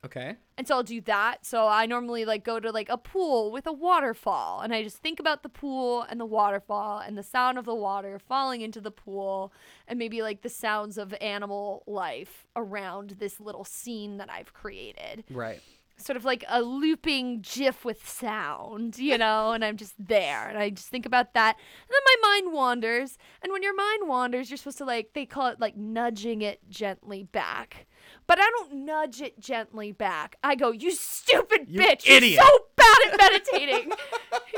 [0.05, 0.35] Okay.
[0.59, 1.46] and so I'll do that.
[1.46, 4.96] So I normally like go to like a pool with a waterfall and I just
[4.98, 8.81] think about the pool and the waterfall and the sound of the water falling into
[8.81, 9.53] the pool
[9.87, 15.22] and maybe like the sounds of animal life around this little scene that I've created.
[15.31, 15.61] Right.
[15.98, 20.59] Sort of like a looping gif with sound, you know, and I'm just there and
[20.59, 21.57] I just think about that.
[21.57, 23.18] And then my mind wanders.
[23.42, 26.61] And when your mind wanders, you're supposed to like they call it like nudging it
[26.68, 27.87] gently back.
[28.26, 30.37] But I don't nudge it gently back.
[30.42, 32.09] I go, you stupid You bitch.
[32.09, 33.92] idiot." You're so bad at meditating.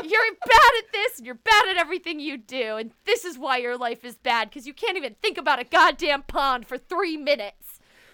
[0.02, 2.76] you're bad at this and you're bad at everything you do.
[2.76, 5.64] And this is why your life is bad because you can't even think about a
[5.64, 7.63] goddamn pond for three minutes.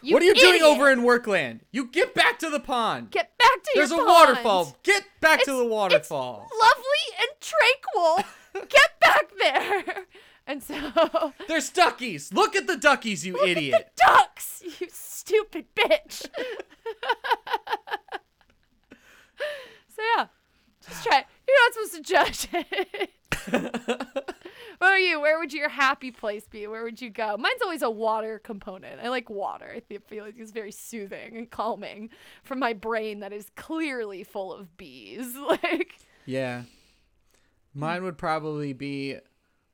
[0.02, 1.60] You what are you doing over in Workland?
[1.72, 3.10] You get back to the pond.
[3.10, 3.90] Get back to your duck.
[3.90, 4.76] There's a waterfall.
[4.82, 6.48] Get back to the waterfall.
[6.50, 8.24] It's lovely and tranquil.
[8.68, 10.06] Get back there.
[10.46, 12.32] And so, There's duckies.
[12.32, 13.92] Look at the duckies, you idiot.
[13.96, 16.22] ducks, you stupid bitch.
[19.88, 20.26] so yeah,
[20.86, 21.18] just try.
[21.18, 21.26] it.
[21.46, 23.10] You're not supposed to judge it.
[25.00, 25.20] You?
[25.20, 26.66] Where would your happy place be?
[26.66, 27.36] Where would you go?
[27.38, 29.00] Mine's always a water component.
[29.00, 29.72] I like water.
[29.74, 32.10] I feel- like it's very soothing and calming
[32.42, 35.34] for my brain that is clearly full of bees.
[35.48, 36.62] Like, Yeah.
[37.74, 39.16] Mine would probably be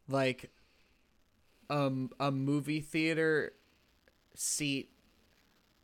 [0.08, 0.50] like
[1.68, 3.52] um a movie theater
[4.34, 4.90] seat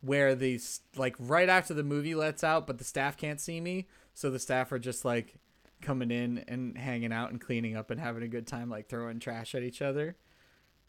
[0.01, 3.87] where these like right after the movie lets out but the staff can't see me
[4.13, 5.35] so the staff are just like
[5.83, 9.19] coming in and hanging out and cleaning up and having a good time like throwing
[9.19, 10.15] trash at each other.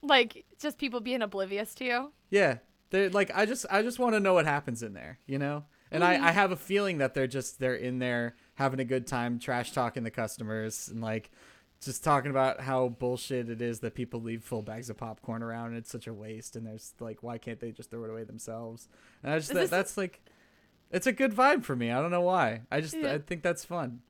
[0.03, 2.13] Like just people being oblivious to you.
[2.31, 2.59] yeah.
[2.91, 5.65] They're like i just i just want to know what happens in there you know?
[5.91, 6.27] And I, I mm-hmm.
[6.27, 10.05] have a feeling that they're just they're in there having a good time trash talking
[10.05, 11.31] the customers and like
[11.81, 15.69] just talking about how bullshit it is that people leave full bags of popcorn around
[15.69, 18.23] and it's such a waste and there's like why can't they just throw it away
[18.23, 18.89] themselves?
[19.25, 20.21] And i just Is that, this- that's like
[20.93, 21.91] it's a good vibe for me.
[21.91, 22.61] I don't know why.
[22.71, 23.15] I just Yeah.
[23.15, 24.03] i think that's fun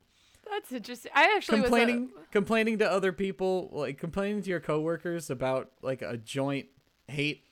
[0.49, 1.11] That's interesting.
[1.13, 6.01] I actually complaining was complaining to other people like complaining to your coworkers about like
[6.01, 6.67] a joint
[7.07, 7.43] hate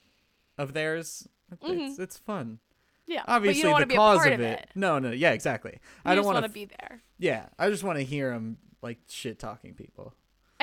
[0.57, 1.27] of theirs
[1.61, 2.59] it's, it's fun
[3.05, 3.23] yeah.
[3.27, 4.59] obviously but you don't the be cause a part of it.
[4.59, 4.69] it.
[4.75, 7.01] no no yeah exactly You i don't want to to be there.
[7.19, 10.13] yeah i just want to hear them like shit talking people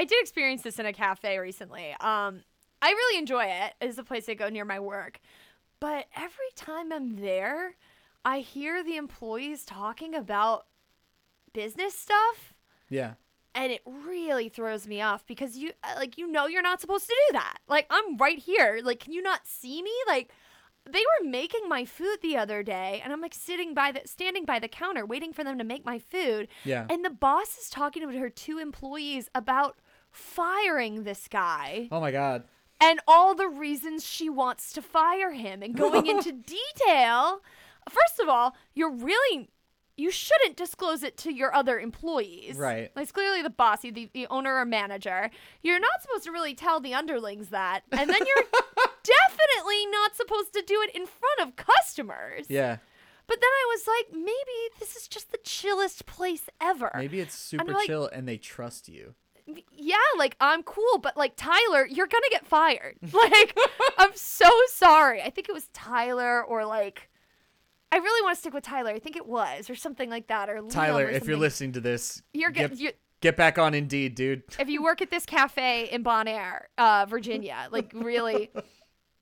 [0.00, 1.90] I did experience this in a cafe recently.
[2.00, 2.42] Um,
[2.80, 3.74] I really enjoy it.
[3.82, 5.20] It's a place I go near my work.
[5.78, 7.76] But every time I'm there,
[8.24, 10.64] I hear the employees talking about
[11.52, 12.54] business stuff,
[12.88, 13.14] yeah
[13.54, 17.06] and it really throws me off because you uh, like you know you're not supposed
[17.06, 17.58] to do that.
[17.68, 18.80] Like I'm right here.
[18.82, 19.90] Like can you not see me?
[20.06, 20.30] Like
[20.88, 24.44] they were making my food the other day and I'm like sitting by the standing
[24.44, 27.68] by the counter waiting for them to make my food yeah and the boss is
[27.68, 29.76] talking to her two employees about
[30.10, 32.44] firing this guy oh my god
[32.80, 37.42] and all the reasons she wants to fire him and going into detail.
[37.88, 39.50] First of all, you're really
[40.00, 42.56] you shouldn't disclose it to your other employees.
[42.56, 42.90] Right.
[42.96, 45.30] Like it's clearly the boss, the, the owner or manager.
[45.62, 47.82] You're not supposed to really tell the underlings that.
[47.92, 48.46] And then you're
[49.04, 52.46] definitely not supposed to do it in front of customers.
[52.48, 52.78] yeah
[53.26, 56.90] But then I was like, maybe this is just the chillest place ever.
[56.96, 59.14] maybe it's super like- chill and they trust you
[59.74, 62.96] yeah, like I'm cool, but like Tyler, you're gonna get fired.
[63.12, 63.58] Like,
[63.98, 65.20] I'm so sorry.
[65.22, 67.09] I think it was Tyler or like,
[67.92, 68.90] I really want to stick with Tyler.
[68.92, 70.48] I think it was or something like that.
[70.48, 71.40] Or Liam tyler or if you're something.
[71.40, 75.02] listening to this you're get, get, you get back on indeed dude if you work
[75.02, 78.50] at this cafe in Bon Air, uh, Virginia, like really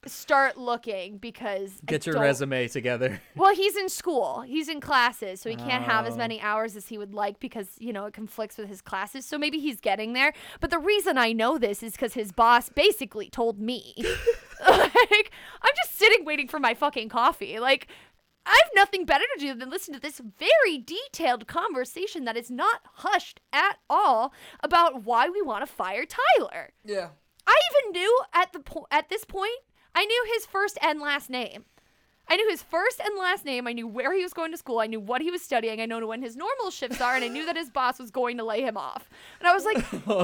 [0.06, 4.42] start looking because I get your don't- resume together Well, he's in school.
[4.42, 6.18] He's in classes, so he can't have as Oh.
[6.18, 9.26] many hours as he would like because, you know, it conflicts with his classes.
[9.26, 10.32] So maybe he's getting there.
[10.60, 13.94] But the reason I know this is because his boss basically told me.
[14.68, 15.30] like,
[15.62, 17.58] I'm just sitting waiting for my fucking coffee.
[17.58, 17.88] Like,
[18.48, 22.50] I have nothing better to do than listen to this very detailed conversation that is
[22.50, 24.32] not hushed at all
[24.62, 26.70] about why we want to fire Tyler.
[26.84, 27.08] yeah
[27.46, 29.60] I even knew at the po- at this point,
[29.94, 31.64] I knew his first and last name.
[32.30, 33.66] I knew his first and last name.
[33.66, 34.80] I knew where he was going to school.
[34.80, 35.80] I knew what he was studying.
[35.80, 38.36] I know when his normal shifts are, and I knew that his boss was going
[38.38, 39.08] to lay him off.
[39.40, 39.76] And I was like,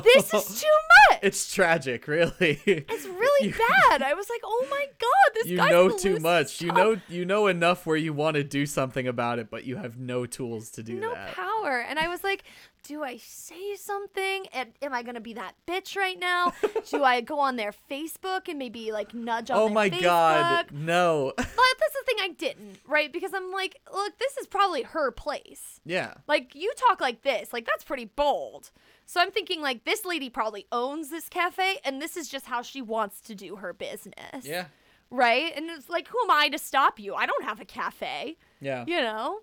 [0.05, 0.77] "This is too
[1.11, 1.21] much.
[1.23, 3.55] it's tragic really It's really
[3.89, 7.25] bad." I was like, "Oh my god, this you know too much you know you
[7.25, 10.71] know enough where you want to do something about it but you have no tools
[10.71, 11.81] to do no that power.
[11.81, 12.45] And I was like,
[12.85, 14.47] do I say something?
[14.53, 16.53] Am, am I gonna be that bitch right now?
[16.91, 19.61] do I go on their Facebook and maybe like nudge on Facebook?
[19.61, 20.03] oh my Facebook?
[20.03, 23.13] god no But that's the thing I didn't, right?
[23.13, 25.81] Because I'm like, look, this is probably her place.
[25.85, 28.71] yeah Like, you talk like this, like, that's pretty bold.
[29.07, 32.63] So I'm thinking, like, this lady probably owns this cafe, and this is just how
[32.63, 34.45] she wants to do her business.
[34.45, 34.67] yeah
[35.11, 35.53] Right?
[35.57, 37.15] And it's like, who am I to stop you?
[37.15, 39.41] I don't have a cafe, yeah you know?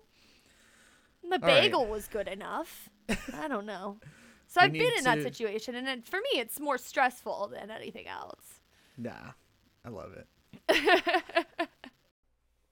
[1.28, 1.62] The All right.
[1.62, 2.88] bagel was good enough.
[3.08, 3.98] I don't know.
[4.46, 8.06] So I've been in that situation, and it, for me, it's more stressful than anything
[8.06, 8.60] else.
[8.98, 9.32] Nah,
[9.84, 11.68] I love it.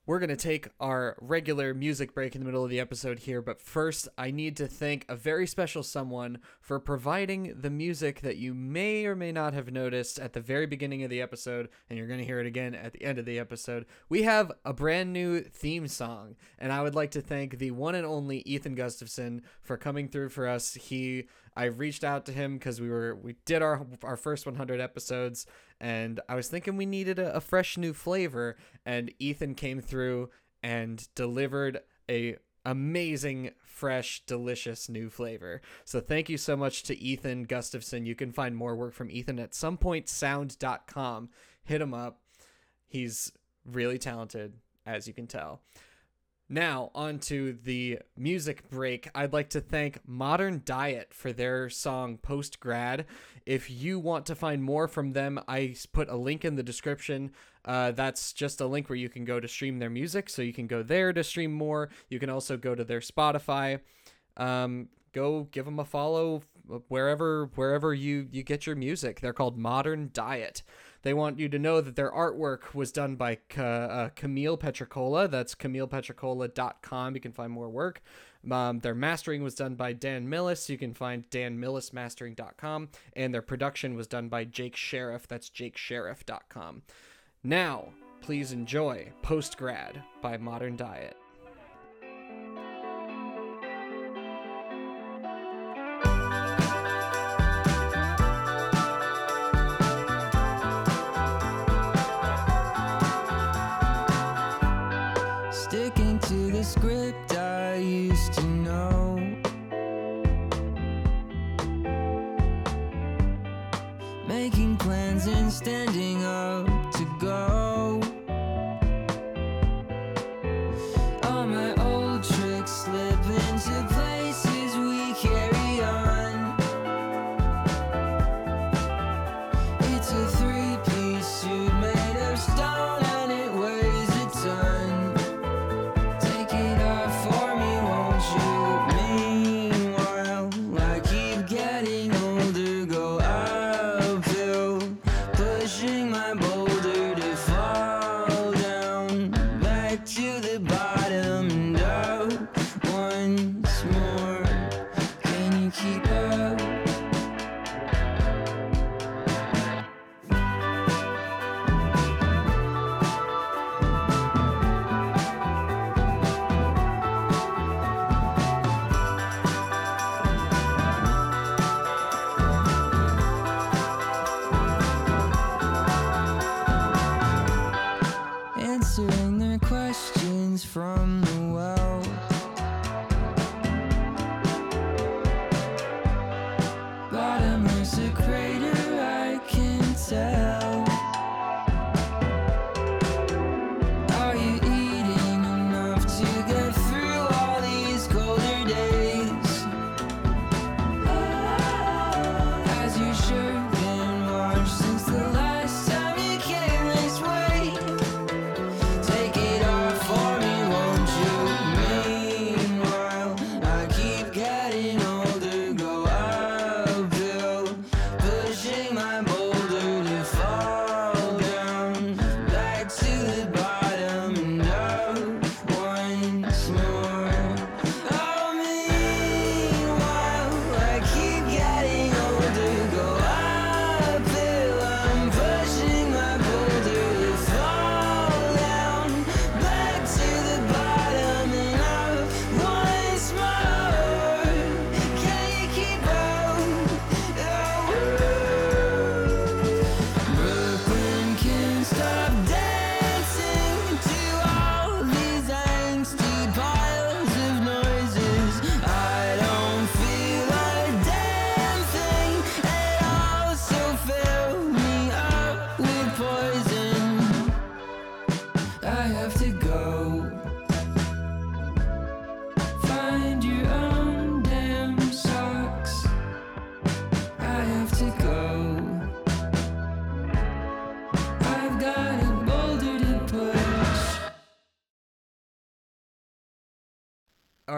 [0.07, 3.39] We're going to take our regular music break in the middle of the episode here,
[3.39, 8.37] but first, I need to thank a very special someone for providing the music that
[8.37, 11.99] you may or may not have noticed at the very beginning of the episode, and
[11.99, 13.85] you're going to hear it again at the end of the episode.
[14.09, 17.93] We have a brand new theme song, and I would like to thank the one
[17.93, 20.73] and only Ethan Gustafson for coming through for us.
[20.73, 24.79] He I reached out to him because we were we did our our first 100
[24.79, 25.45] episodes,
[25.79, 30.29] and I was thinking we needed a, a fresh new flavor, and Ethan came through
[30.63, 35.61] and delivered a amazing, fresh, delicious new flavor.
[35.85, 38.05] So thank you so much to Ethan Gustafson.
[38.05, 41.29] You can find more work from Ethan at somepointsound.com.
[41.63, 42.21] Hit him up.
[42.87, 43.31] He's
[43.65, 44.53] really talented,
[44.85, 45.61] as you can tell.
[46.53, 49.07] Now, on to the music break.
[49.15, 53.05] I'd like to thank Modern Diet for their song Post Grad.
[53.45, 57.31] If you want to find more from them, I put a link in the description.
[57.63, 60.29] Uh, that's just a link where you can go to stream their music.
[60.29, 61.87] So you can go there to stream more.
[62.09, 63.79] You can also go to their Spotify.
[64.35, 66.41] Um, go give them a follow
[66.89, 69.21] wherever wherever you you get your music.
[69.21, 70.63] They're called Modern Diet.
[71.03, 75.29] They want you to know that their artwork was done by uh, Camille Petricola.
[75.29, 77.15] That's CamillePetricola.com.
[77.15, 78.01] You can find more work.
[78.49, 80.69] Um, their mastering was done by Dan Millis.
[80.69, 82.89] You can find danmillismastering.com.
[83.13, 85.27] And their production was done by Jake Sheriff.
[85.27, 86.83] That's jakesheriff.com.
[87.43, 87.89] Now,
[88.21, 91.17] please enjoy Post Grad by Modern Diet.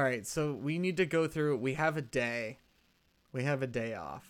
[0.04, 1.58] Right, so we need to go through.
[1.58, 2.60] We have a day.
[3.32, 4.24] We have a day off,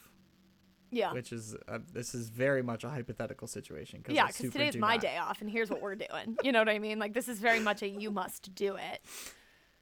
[0.92, 1.12] Yeah.
[1.14, 4.02] which is uh, this is very much a hypothetical situation.
[4.02, 5.02] Cause Yeah, because today's do my not.
[5.02, 6.38] day off, and here's what we're doing.
[6.44, 7.00] You know what I mean?
[7.00, 9.02] Like this is very much a you must do it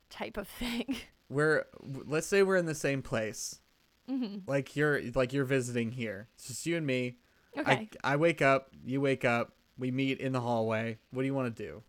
[0.09, 0.97] type of thing.
[1.29, 3.61] We're let's say we're in the same place.
[4.09, 4.39] Mm-hmm.
[4.51, 6.27] Like you're like you're visiting here.
[6.35, 7.19] It's just you and me.
[7.57, 7.89] Okay.
[8.03, 8.71] I, I wake up.
[8.83, 9.53] You wake up.
[9.77, 10.97] We meet in the hallway.
[11.11, 11.83] What do you want to do?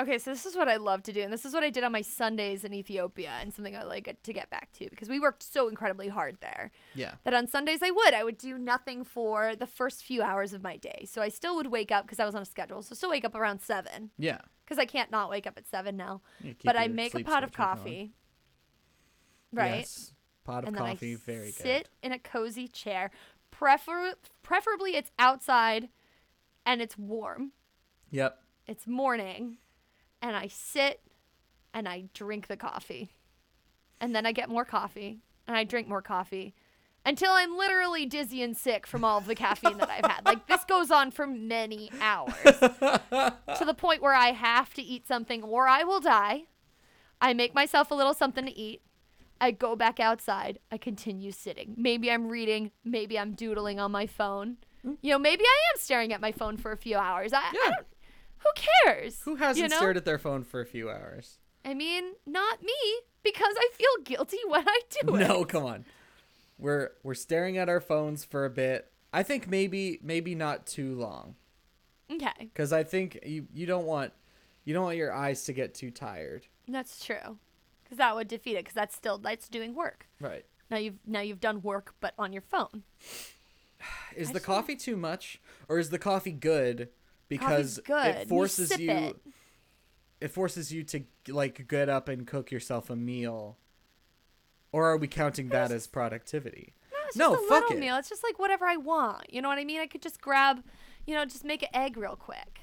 [0.00, 1.84] Okay, so this is what I love to do, and this is what I did
[1.84, 5.20] on my Sundays in Ethiopia, and something I like to get back to because we
[5.20, 6.72] worked so incredibly hard there.
[6.96, 7.14] Yeah.
[7.22, 10.64] That on Sundays I would I would do nothing for the first few hours of
[10.64, 11.06] my day.
[11.08, 12.82] So I still would wake up because I was on a schedule.
[12.82, 14.38] So still wake up around seven Yeah.
[14.64, 16.22] because I can't not wake up at seven now.
[16.64, 17.76] But I make a pot of schedule going.
[17.78, 18.12] coffee.
[19.52, 19.76] Right.
[19.78, 20.12] Yes.
[20.44, 21.14] Pot of and coffee.
[21.14, 21.68] then I very sit good.
[21.68, 23.12] Sit in a cozy chair.
[23.52, 25.88] Prefer- preferably it's outside
[26.66, 27.52] and it's warm.
[28.10, 28.38] Yep.
[28.66, 29.58] It's morning
[30.24, 31.02] and I sit
[31.74, 33.10] and I drink the coffee.
[34.00, 36.54] And then I get more coffee and I drink more coffee
[37.04, 40.24] until I'm literally dizzy and sick from all of the caffeine that I've had.
[40.24, 45.06] Like this goes on for many hours to the point where I have to eat
[45.06, 46.44] something or I will die.
[47.20, 48.80] I make myself a little something to eat.
[49.42, 50.58] I go back outside.
[50.72, 51.74] I continue sitting.
[51.76, 52.70] Maybe I'm reading.
[52.82, 54.56] Maybe I'm doodling on my phone.
[54.80, 54.94] Hmm.
[55.02, 57.34] You know, maybe I am staring at my phone for a few hours.
[57.34, 57.86] I, I don't,
[58.44, 58.50] who
[58.84, 59.20] cares?
[59.22, 59.76] Who hasn't you know?
[59.76, 61.38] stared at their phone for a few hours?
[61.64, 62.74] I mean, not me,
[63.22, 65.28] because I feel guilty when I do it.
[65.28, 65.84] No, come on.
[66.58, 68.90] We're we're staring at our phones for a bit.
[69.12, 71.36] I think maybe maybe not too long
[72.12, 74.12] Okay, because I think you you don't want
[74.64, 76.46] you don't want your eyes to get too tired.
[76.68, 77.38] that's true.
[77.82, 78.64] Because that would defeat it.
[78.64, 80.06] Because that's still that's doing work.
[80.20, 80.44] Right.
[80.70, 82.82] Now you've now you've done work, but on your phone.
[84.16, 86.88] Is I the coffee too much or is the coffee good
[87.28, 88.14] because oh, good.
[88.16, 89.16] It forces sip you, it.
[90.20, 93.58] it forces you to like get up and cook yourself a meal.
[94.72, 96.74] Or are we counting that as productivity?
[97.16, 97.78] No, just a little it.
[97.78, 97.96] meal.
[97.96, 99.32] It's just like whatever I want.
[99.32, 99.80] You know what I mean?
[99.80, 100.64] I could just grab,
[101.06, 102.62] you know, just make an egg real quick.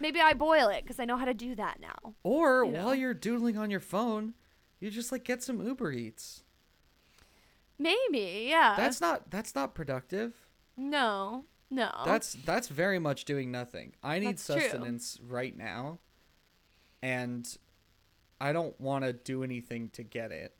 [0.00, 2.14] Maybe I boil it because I know how to do that now.
[2.22, 2.86] Or You know.
[2.86, 4.34] while you're doodling on your phone,
[4.80, 6.42] you just like get some Uber Eats.
[7.78, 8.74] Maybe, yeah.
[8.76, 10.34] That's not that's not productive.
[10.76, 11.90] no, no.
[12.04, 13.94] That's that's very much doing nothing.
[14.02, 14.60] I need That's true.
[14.60, 15.98] sustenance right now,
[17.02, 17.46] and
[18.40, 20.54] I don't want to do anything to get it.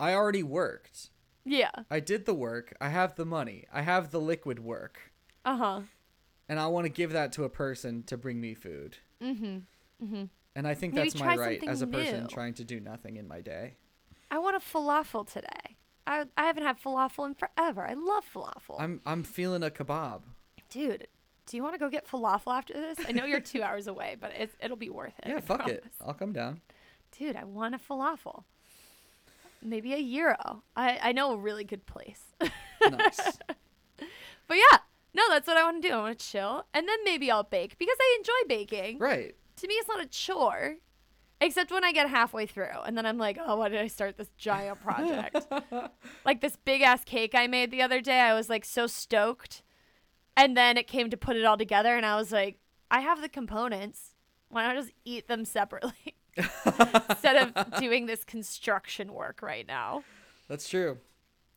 [0.00, 1.10] I already worked.
[1.44, 1.70] yeah.
[1.90, 2.74] I did the work.
[2.80, 3.66] I have the money.
[3.72, 5.12] I have the liquid work,
[5.44, 5.80] Uh huh.
[6.48, 8.98] and I want to give that to a person to bring me food.
[9.20, 9.62] Mhm.
[10.02, 10.28] Mhm.
[10.54, 12.28] And I think Maybe that's my right as a person new.
[12.28, 13.76] trying to do nothing in my day.
[14.30, 15.67] I want a falafel today.
[16.08, 17.86] I I haven't had falafel in forever.
[17.86, 18.76] I love falafel.
[18.80, 20.22] I'm I'm feeling a kebab.
[20.70, 21.06] Dude,
[21.46, 22.98] do you want to go get falafel after this?
[23.08, 25.28] I know you're two hours away, but it's, it'll be worth it.
[25.28, 25.82] Yeah, I fuck it.
[25.82, 25.96] promise.
[26.04, 26.60] I'll come down.
[27.16, 28.42] Dude, I want a falafel.
[29.62, 30.62] Maybe a gyro.
[30.76, 32.22] I, I know a really good place.
[32.82, 33.38] Nice.
[34.46, 34.78] But yeah,
[35.12, 35.94] no, that's what I want to do.
[35.94, 38.98] I want to chill, and then maybe I'll bake because I enjoy baking.
[38.98, 39.34] right.
[39.56, 40.76] To me, it's not a chore,
[41.40, 44.16] except when I get halfway through, and then I'm like, oh, why did I start
[44.16, 45.46] this giant project?
[46.24, 48.20] like this big ass cake I made the other day.
[48.20, 49.62] I was like so stoked,
[50.36, 52.58] and then it came to put it all together, and I was like,
[52.90, 54.14] I have the components.
[54.50, 60.04] Why not just eat them separately instead of doing this construction work right now?
[60.48, 60.98] That's true.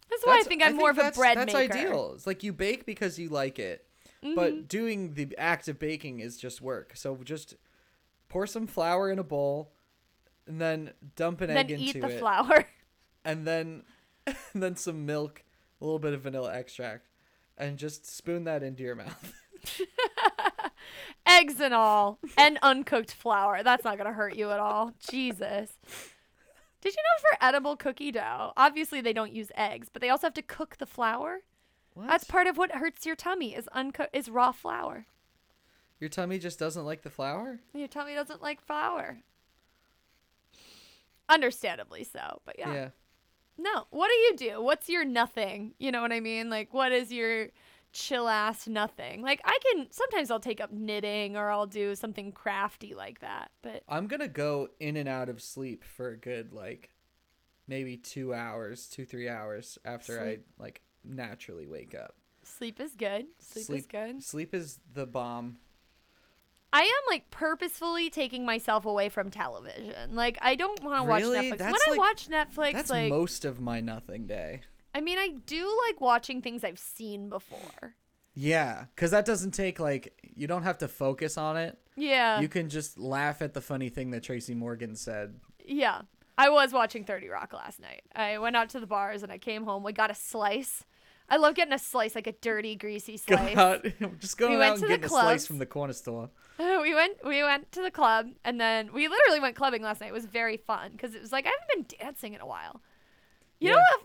[0.09, 1.73] That's why I think I'm more of a that's- bread that's maker.
[1.73, 2.11] ideal.
[2.15, 3.85] It's like you bake because you like it,
[4.23, 4.35] Mm-hmm.
[4.35, 6.91] but doing the act of baking is just work.
[6.95, 7.55] So just
[8.31, 9.73] pour some flour in a bowl,
[10.47, 11.93] and then dump an Then egg into it.
[11.93, 12.65] Then eat the flour.
[13.25, 13.83] and then
[14.25, 15.43] and then some milk,
[15.81, 17.09] a little bit of vanilla extract,
[17.57, 19.33] and just spoon that into your mouth.
[21.27, 23.63] eggs and all, and uncooked flour.
[23.63, 24.93] That's not gonna hurt you at all.
[25.09, 25.77] Jesus.
[26.79, 30.27] Did you know for edible cookie dough, obviously they don't use eggs, but they also
[30.27, 31.41] have to cook the flour.
[31.93, 32.07] What?
[32.07, 35.05] That's part of what hurts your tummy is unco- is raw flour.
[36.01, 37.59] Your tummy just doesn't like the flour.
[37.75, 39.19] Your tummy doesn't like flour.
[41.29, 42.73] Understandably so, but yeah.
[42.73, 42.89] yeah.
[43.59, 43.85] No.
[43.91, 44.61] What do you do?
[44.63, 45.75] What's your nothing?
[45.77, 46.49] You know what I mean?
[46.49, 47.49] Like, what is your
[47.93, 49.21] chill ass nothing?
[49.21, 53.51] Like, I can sometimes I'll take up knitting or I'll do something crafty like that.
[53.61, 56.89] But I'm gonna go in and out of sleep for a good like
[57.67, 60.45] maybe two hours, two three hours after Sleep.
[60.59, 62.15] I like naturally wake up.
[62.43, 63.27] sleep is good.
[63.37, 64.23] Sleep, is good.
[64.23, 65.57] Sleep is the bomb.
[66.73, 70.15] I am like purposefully taking myself away from television.
[70.15, 71.57] Like, I don't want to watch Netflix.
[71.57, 74.61] That's when I watch Netflix, That's like, most of my nothing day.
[74.95, 77.95] I mean, I do like watching things I've seen before.
[78.33, 81.77] Yeah, because that doesn't take like you don't have to focus on it.
[81.95, 82.39] Yeah.
[82.39, 85.35] You can just laugh at the funny thing that Tracy Morgan said.
[85.65, 86.01] Yeah.
[86.37, 88.03] I was watching 30 Rock last night.
[88.15, 89.83] I went out to the bars and I came home.
[89.83, 90.85] We got a slice.
[91.31, 93.55] I love getting a slice, like a dirty, greasy slice.
[94.19, 96.29] just going We out and the getting a slice from the corner store.
[96.59, 100.09] we went we went to the club and then we literally went clubbing last night.
[100.09, 102.81] It was very fun because it was like I haven't been dancing in a while.
[103.59, 103.83] You know Yeah.
[103.97, 104.01] what?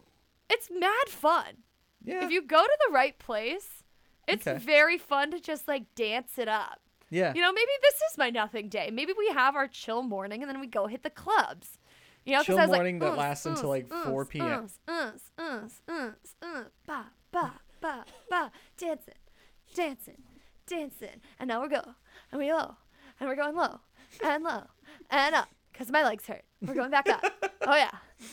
[0.50, 1.64] It's mad fun.
[2.04, 3.82] Yeah, If you go to the right place,
[4.28, 4.58] it's Okay.
[4.58, 6.80] very fun to just like dance it up.
[7.10, 7.32] yeah.
[7.34, 8.90] You know, maybe this is my nothing day.
[8.92, 11.78] Maybe we have our chill morning and then we go hit the clubs.
[12.24, 14.68] You know, Chill was like, morning that lasts until, like, 4 uns, p.m..
[17.32, 19.14] ba, ba, ba, dancing,
[19.74, 20.22] dancing,
[20.66, 21.20] dancing.
[21.38, 21.82] And now we're go,
[22.32, 22.76] and we low,
[23.20, 23.80] and we're going low,
[24.24, 24.64] and low,
[25.10, 26.44] and up, because my legs hurt.
[26.62, 27.24] We're going back up.
[27.66, 27.90] oh, yeah,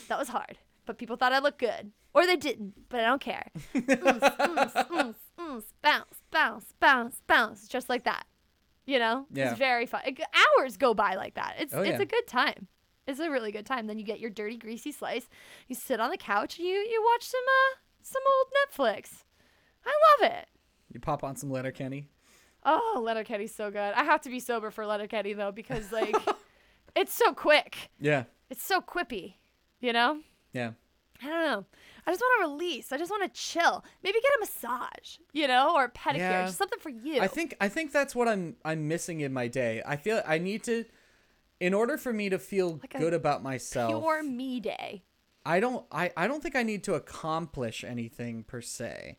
[0.08, 0.58] that was hard.
[0.86, 1.92] But people thought I looked good.
[2.14, 3.48] Or they didn't, but I don't care.
[3.74, 8.26] Uns, bounce, bounce, bounce, bounce, just like that.
[8.86, 9.50] You know, Yeah.
[9.50, 10.02] it's very fun.
[10.06, 10.20] It,
[10.60, 11.56] hours go by like that.
[11.60, 12.02] It's Oh, it's yeah.
[12.02, 12.68] a good time.
[13.08, 13.88] It's a really good time.
[13.88, 15.28] Then you get your dirty, greasy slice.
[15.68, 18.48] You sit on the couch and you you watch some uh some old
[18.96, 19.24] Netflix.
[19.86, 19.92] I
[20.22, 20.48] love it.
[20.94, 22.08] You pop on some Letterkenny.
[22.66, 23.80] Oh, Letterkenny's so good.
[23.94, 26.16] I have to be sober for Letterkenny though because like
[26.96, 27.90] it's so quick.
[28.00, 29.34] Yeah, It's so quippy.
[29.82, 30.20] You know.
[30.54, 30.72] yeah.
[31.22, 31.66] I don't know.
[32.06, 32.92] I just want to release.
[32.92, 33.86] I just want to chill.
[34.04, 36.46] Maybe get a massage, you know, or a pedicure, Yeah.
[36.46, 37.22] just something for you.
[37.22, 39.82] I think I think that's what I'm I'm missing in my day.
[39.86, 40.84] I feel I need to
[41.62, 43.90] in order for me to feel Like good about myself.
[44.04, 45.04] pure me day.
[45.46, 49.18] I don't I, I don't think I need to accomplish anything per se.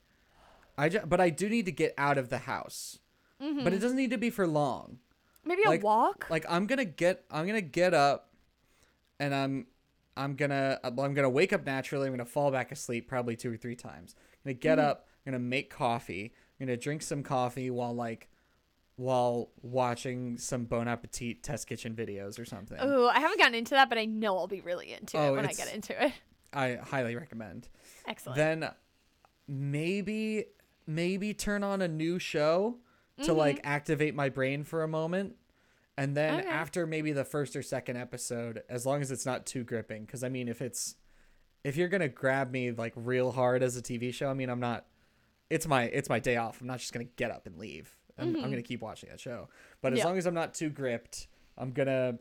[0.77, 2.99] I ju- but I do need to get out of the house.
[3.39, 3.79] But it mm-hmm.
[3.79, 4.99] doesn't need to be for long.
[5.45, 6.27] Maybe Like- a walk.
[6.31, 8.31] Like I'm going to get I'm going to get up
[9.21, 9.67] and I'm
[10.17, 12.07] I'm going to I'm going to wake up naturally.
[12.07, 14.15] I'm going to fall back asleep probably two or three times.
[14.19, 14.89] I'm going to get mm-hmm.
[14.89, 16.33] up, I'm going to make coffee.
[16.61, 18.29] I'm going to drink some coffee while like
[18.97, 22.79] while watching some Bon Appetit test kitchen videos or something.
[22.81, 25.37] Oh, I haven't gotten into that, but I know I'll be really into Oh, it
[25.37, 26.13] when I get into it.
[26.53, 27.69] I highly recommend.
[28.07, 28.37] Excellent.
[28.37, 28.71] Then
[29.49, 30.47] maybe
[30.87, 32.77] maybe turn on a new show
[33.23, 35.37] to like activate my brain for a moment.
[35.97, 36.41] And then Mm-hmm.
[36.41, 36.49] Okay.
[36.49, 40.25] after maybe the first or second episode, as long as it's not too gripping, because
[40.25, 40.97] I mean, if it's
[41.63, 44.61] if you're gonna grab me like real hard as a TV show, I mean, I'm
[44.61, 44.87] not.
[45.51, 46.61] It's my it's my day off.
[46.61, 47.97] I'm not just gonna get up and leave.
[48.19, 49.49] I'm, I'm gonna keep watching that show.
[49.83, 49.99] But as Mm-hmm.
[49.99, 50.05] Yeah.
[50.11, 51.27] long as I'm not too gripped,
[51.59, 52.19] I'm gonna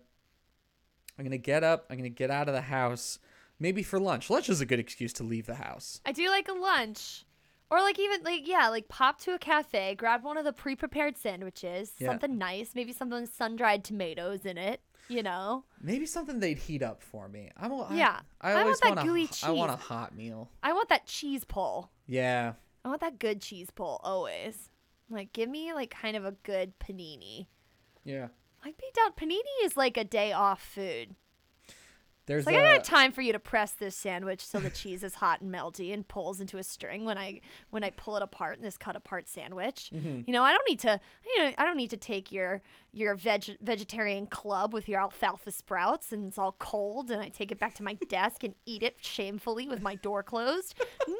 [1.17, 1.85] I'm gonna get up.
[1.89, 3.19] I'm gonna get out of the house.
[3.59, 4.29] Maybe for lunch.
[4.29, 6.01] Lunch is a good excuse to leave the house.
[6.05, 7.25] I do like a lunch.
[7.69, 11.17] Or like even like yeah, like pop to a cafe, grab one of the pre-prepared
[11.17, 12.09] sandwiches, Yeah.
[12.09, 15.63] something nice, maybe something with sun-dried tomatoes in it, you know.
[15.81, 17.49] Maybe something they'd heat up for me.
[17.57, 18.19] I'm, I, Yeah.
[18.41, 20.49] I, I want always that want a gooey h- I want a hot meal.
[20.61, 21.89] I want that cheese pull.
[22.05, 22.53] Yeah.
[22.85, 24.69] I want that good cheese pull always.
[25.09, 27.47] Like give me like kind of a good panini.
[28.03, 28.27] Yeah.
[28.63, 31.15] Like be down panini is like a day off food.
[32.25, 35.03] There's like I don't have time for you to press this sandwich till the cheese
[35.03, 38.23] is hot and melty and pulls into a string when I when I pull it
[38.23, 39.91] apart in this cut apart sandwich.
[39.93, 40.21] Mm-hmm.
[40.25, 42.61] You know, I don't need to you know, I don't need to take your
[42.93, 47.51] your veg, vegetarian club with your alfalfa sprouts and it's all cold and I take
[47.51, 50.75] it back to my desk and eat it shamefully with my door closed.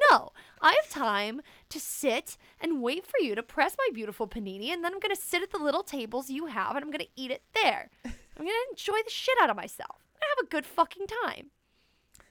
[0.10, 0.32] No,
[0.62, 4.84] I have time to sit and wait for you to press my beautiful panini and
[4.84, 7.12] then I'm going to sit at the little tables you have and I'm going to
[7.16, 7.90] eat it there.
[8.06, 10.03] I'm going to enjoy the shit out of myself.
[10.38, 11.52] Have a good fucking time.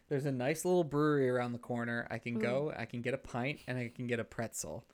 [0.08, 2.06] there's a nice little brewery around the corner.
[2.10, 2.22] I Mm.
[2.22, 2.72] can go.
[2.76, 4.84] I can get a pint and I can get a pretzel.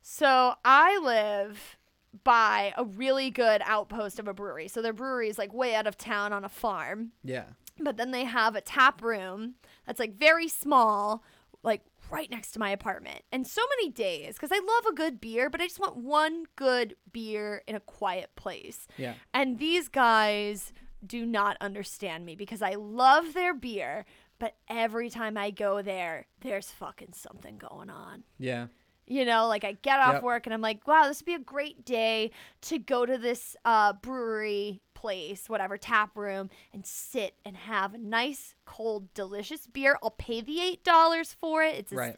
[0.00, 1.76] So I live
[2.24, 4.66] by a really good outpost of a brewery.
[4.68, 7.12] So their brewery is like way out of town on a farm.
[7.22, 7.44] Yeah.
[7.78, 11.22] But then they have a tap room that's like very small,
[11.62, 13.22] like right next to my apartment.
[13.30, 16.44] And so many days, because I love a good beer, but I just want one
[16.56, 18.86] good beer in a quiet place.
[18.96, 19.14] Yeah.
[19.34, 20.72] And these guys
[21.06, 24.04] do not understand me because I love their beer,
[24.38, 28.24] but every time I go there, there's fucking something going on.
[28.38, 28.66] Yeah.
[29.06, 30.22] You know, like I get off Yep.
[30.22, 32.30] work and I'm like, wow, this would be a great day
[32.62, 37.98] to go to this uh, brewery place, whatever, tap room, and sit and have a
[37.98, 39.96] nice, cold, delicious beer.
[40.02, 41.76] I'll pay the $8 for it.
[41.76, 42.16] It's, a, Right.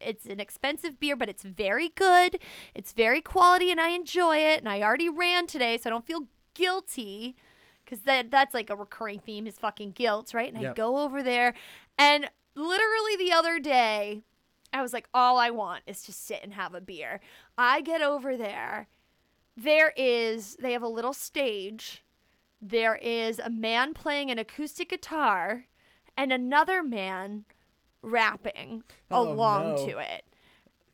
[0.00, 2.38] it's an expensive beer, but it's very good.
[2.74, 4.60] It's very quality and I enjoy it.
[4.60, 7.34] And I already ran today, so I don't feel guilty
[7.88, 10.52] because that, that's like a recurring theme is fucking guilt, right?
[10.52, 11.54] And I go over there
[11.96, 14.22] and literally the other day,
[14.72, 17.20] I was like, all I want is to sit and have a beer.
[17.56, 18.88] I get over there.
[19.56, 22.04] There is, they have a little stage.
[22.60, 25.64] There is a man playing an acoustic guitar
[26.16, 27.44] and another man
[28.02, 29.86] rapping Oh, along no.
[29.86, 30.24] to it.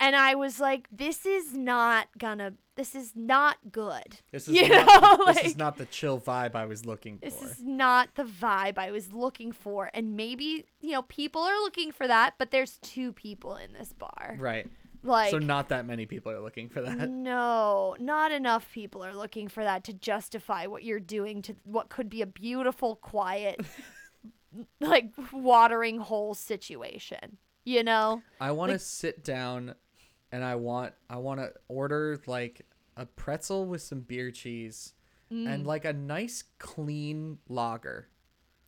[0.00, 4.18] And I was like, this is not gonna, this is not good.
[4.32, 4.86] This is You not,
[5.18, 7.24] know, this like- is not the chill vibe I was looking for.
[7.24, 9.90] This is not the vibe I was looking for.
[9.94, 13.92] And maybe, you know, people are looking for that, but there's two people in this
[13.92, 14.36] bar.
[14.38, 14.66] Right.
[15.06, 17.10] Like, so not that many people are looking for that.
[17.10, 21.90] no, not enough people are looking for that to justify what you're doing to what
[21.90, 23.60] could be a beautiful, quiet,
[24.80, 27.36] like watering hole situation.
[27.66, 28.22] You know?
[28.40, 29.74] I want to sit down
[30.32, 32.62] and I want I want to order like
[32.96, 34.94] a pretzel with some beer cheese
[35.32, 35.48] Mm.
[35.48, 38.08] and like a nice clean lager.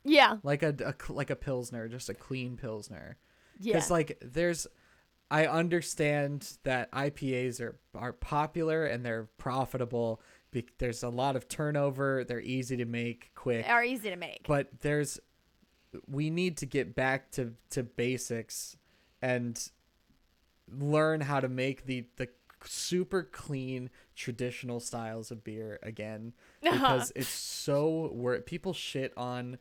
[0.03, 0.37] Yeah.
[0.41, 3.17] Like a, a like a pilsner, just a clean pilsner.
[3.59, 3.75] Yeah.
[3.75, 4.65] Cuz like there's
[5.29, 10.19] I understand that IPAs are are popular and they're profitable.
[10.51, 13.65] Be- there's a lot of turnover, they're easy to make quick.
[13.65, 14.47] They are easy to make.
[14.47, 15.19] but there's
[16.07, 18.77] we need to get back to to basics
[19.21, 19.71] and
[20.71, 22.27] learn how to make the the
[22.65, 26.33] super clean traditional styles of beer again
[26.65, 26.73] uh-huh.
[26.73, 29.57] because it's so where people shit on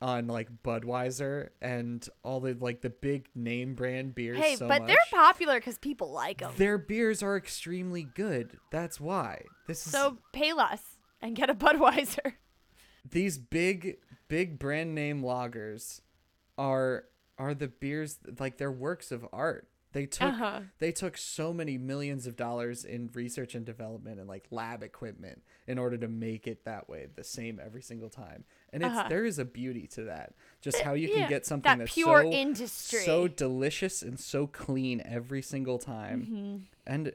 [0.00, 4.82] on like Budweiser and all the like the big name brand beers hey, so but
[4.82, 4.88] much.
[4.88, 6.52] they're popular because people like them.
[6.56, 10.82] their beers are extremely good that's why this is So pay less
[11.20, 12.32] and get a Budweiser.
[13.08, 16.00] these big big brand name lagers
[16.58, 17.04] are
[17.38, 20.60] are the beers like they're works of art they took Uh-huh.
[20.78, 25.42] they took so many millions of dollars in research and development and like lab equipment
[25.66, 29.08] in order to make it that way the same every single time and it's Uh-huh.
[29.08, 31.94] there is a beauty to that just how you yeah, can get something that that's
[31.94, 33.00] pure so, industry.
[33.00, 36.56] so delicious and so clean every single time Mm-hmm.
[36.86, 37.12] and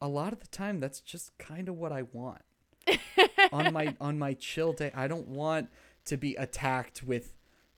[0.00, 2.42] a lot of the time that's just kind of what i want
[3.52, 5.68] on my on my chill day i don't want
[6.04, 7.32] to be attacked with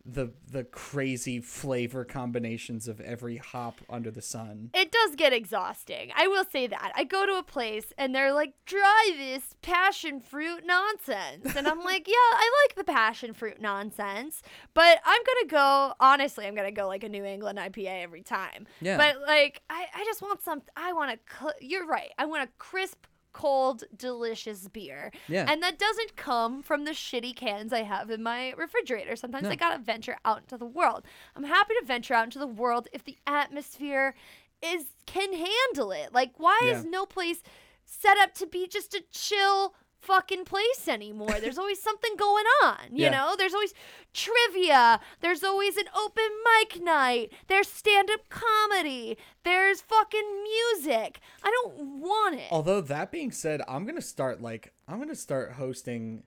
[0.04, 4.70] the the crazy flavor combinations of every hop under the sun.
[4.72, 6.10] It does get exhausting.
[6.16, 6.92] I will say that.
[6.94, 11.54] I go to a place and they're like, try this passion fruit nonsense.
[11.54, 14.42] And I'm like, yeah, I like the passion fruit nonsense,
[14.72, 18.02] but I'm going to go, honestly, I'm going to go like a New England IPA
[18.02, 18.66] every time.
[18.80, 18.96] Yeah.
[18.96, 22.10] But like, I, I just want some, I want a, cl- you're right.
[22.18, 25.12] I want a crisp, cold, delicious beer.
[25.28, 25.46] Yeah.
[25.48, 29.16] And that doesn't come from the shitty cans I have in my refrigerator.
[29.16, 29.50] Sometimes No.
[29.50, 31.04] I gotta venture out into the world.
[31.36, 34.14] I'm happy to venture out into the world if the atmosphere
[34.62, 36.12] is can handle it.
[36.12, 37.42] Like, why is no place
[37.84, 41.36] set up to be just a chill fucking place anymore?
[41.40, 43.10] There's always something going on, you Yeah.
[43.10, 43.34] know?
[43.36, 43.74] There's always
[44.14, 45.00] trivia.
[45.20, 46.28] There's always an open
[46.60, 47.32] mic night.
[47.46, 49.16] There's stand up comedy.
[49.44, 51.20] There's fucking music.
[51.42, 52.48] I don't want it.
[52.50, 56.22] Although that being said, I'm gonna start like I'm gonna start hosting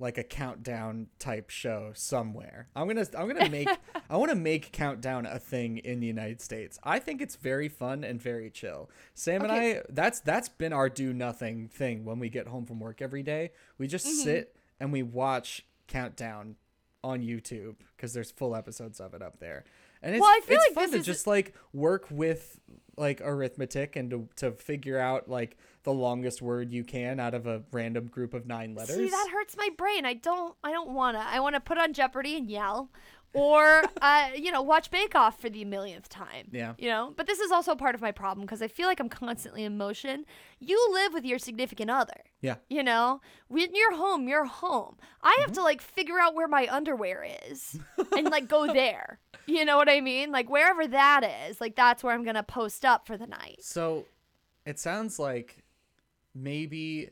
[0.00, 2.68] like a countdown type show somewhere.
[2.74, 3.68] I'm gonna I'm gonna make
[4.10, 6.78] I want to make countdown a thing in the United States.
[6.82, 8.90] I think it's very fun and very chill.
[9.14, 12.80] Sam and I that's that's been our do nothing thing when we get home from
[12.80, 13.50] work every day.
[13.78, 14.24] We just Mm-hmm.
[14.24, 16.56] sit and we watch countdown
[17.04, 19.64] on YouTube because there's full episodes of it up there.
[20.02, 22.58] And it's, Well, I feel it's like fun this to is- just like work with
[22.96, 27.46] like arithmetic and to, to figure out like the longest word you can out of
[27.46, 28.96] a random group of nine letters.
[28.96, 30.04] See, that hurts my brain.
[30.04, 30.54] I don't.
[30.62, 31.24] I don't wanna.
[31.26, 32.90] I want to put on Jeopardy and yell,
[33.32, 36.48] or uh, you know, watch Bake Off for the millionth time.
[36.50, 36.74] Yeah.
[36.78, 39.08] You know, but this is also part of my problem because I feel like I'm
[39.08, 40.24] constantly in motion.
[40.58, 42.24] You live with your significant other.
[42.40, 42.56] yeah.
[42.68, 44.96] You know, when you're home, you're home.
[45.22, 45.42] I Mm-hmm.
[45.42, 47.78] have to like figure out where my underwear is
[48.16, 49.20] and like go there.
[49.46, 50.32] You know what I mean?
[50.32, 53.58] Like wherever that is, like that's where I'm gonna post up for the night.
[53.60, 54.06] So
[54.66, 55.62] it sounds like
[56.34, 57.10] maybe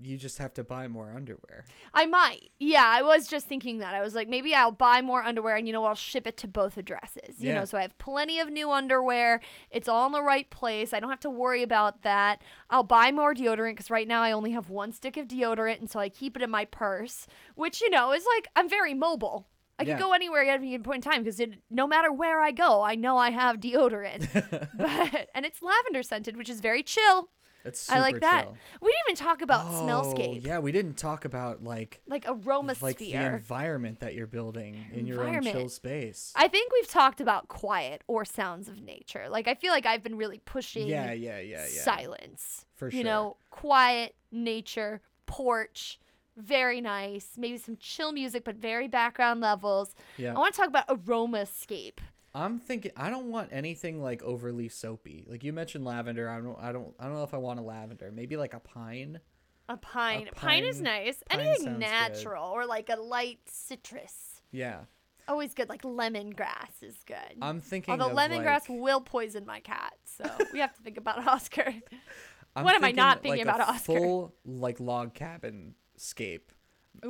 [0.00, 1.64] you just have to buy more underwear.
[1.94, 2.50] I might.
[2.58, 3.94] Yeah, I was just thinking that.
[3.94, 6.48] I was like, maybe I'll buy more underwear and you know, I'll ship it to
[6.48, 7.38] both addresses.
[7.40, 7.60] You Yeah.
[7.60, 9.40] know, so I have plenty of new underwear.
[9.70, 10.92] It's all in the right place.
[10.92, 12.42] I don't have to worry about that.
[12.68, 15.90] I'll buy more deodorant because right now I only have one stick of deodorant and
[15.90, 19.46] so I keep it in my purse, which, you know, is like, I'm very mobile.
[19.78, 19.96] I Yeah.
[19.96, 22.94] can go anywhere at any point in time because no matter where I go, I
[22.94, 24.28] know I have deodorant.
[24.76, 27.30] but and it's lavender scented, which is very chill.
[27.74, 28.44] Super I like that.
[28.44, 28.56] chill.
[28.80, 32.82] We didn't even talk about Oh, smellscape, Yeah, we didn't talk about like like aromasphere.
[32.82, 36.32] like the environment that you're building in your own chill space.
[36.36, 39.28] I think we've talked about quiet or sounds of nature.
[39.28, 41.82] Like I feel like I've been really pushing yeah, yeah, yeah, yeah.
[41.82, 42.66] silence.
[42.74, 42.98] For sure.
[42.98, 46.00] You know, quiet, nature, porch,
[46.36, 47.30] very nice.
[47.36, 49.94] Maybe some chill music, but very background levels.
[50.16, 50.34] Yeah.
[50.34, 51.98] I want to talk about aromascape.
[52.34, 55.24] I'm thinking I don't want anything like overly soapy.
[55.28, 56.28] Like you mentioned lavender.
[56.28, 58.10] I don't I don't I don't know if I want a lavender.
[58.12, 59.20] Maybe like a pine.
[59.68, 60.28] A pine.
[60.34, 60.64] pine.
[60.64, 61.22] is nice.
[61.28, 61.80] pine Anything sounds good.
[61.80, 64.40] natural or like a light citrus.
[64.50, 64.80] Yeah.
[65.28, 65.68] Always good.
[65.68, 67.38] Like lemongrass is good.
[67.40, 71.26] I'm thinking Although lemongrass like- will poison my cat, so we have to think about
[71.28, 71.72] Oscar.
[72.56, 73.98] I'm What am I not thinking, like, about, a Oscar?
[73.98, 76.52] Full like log cabin scape.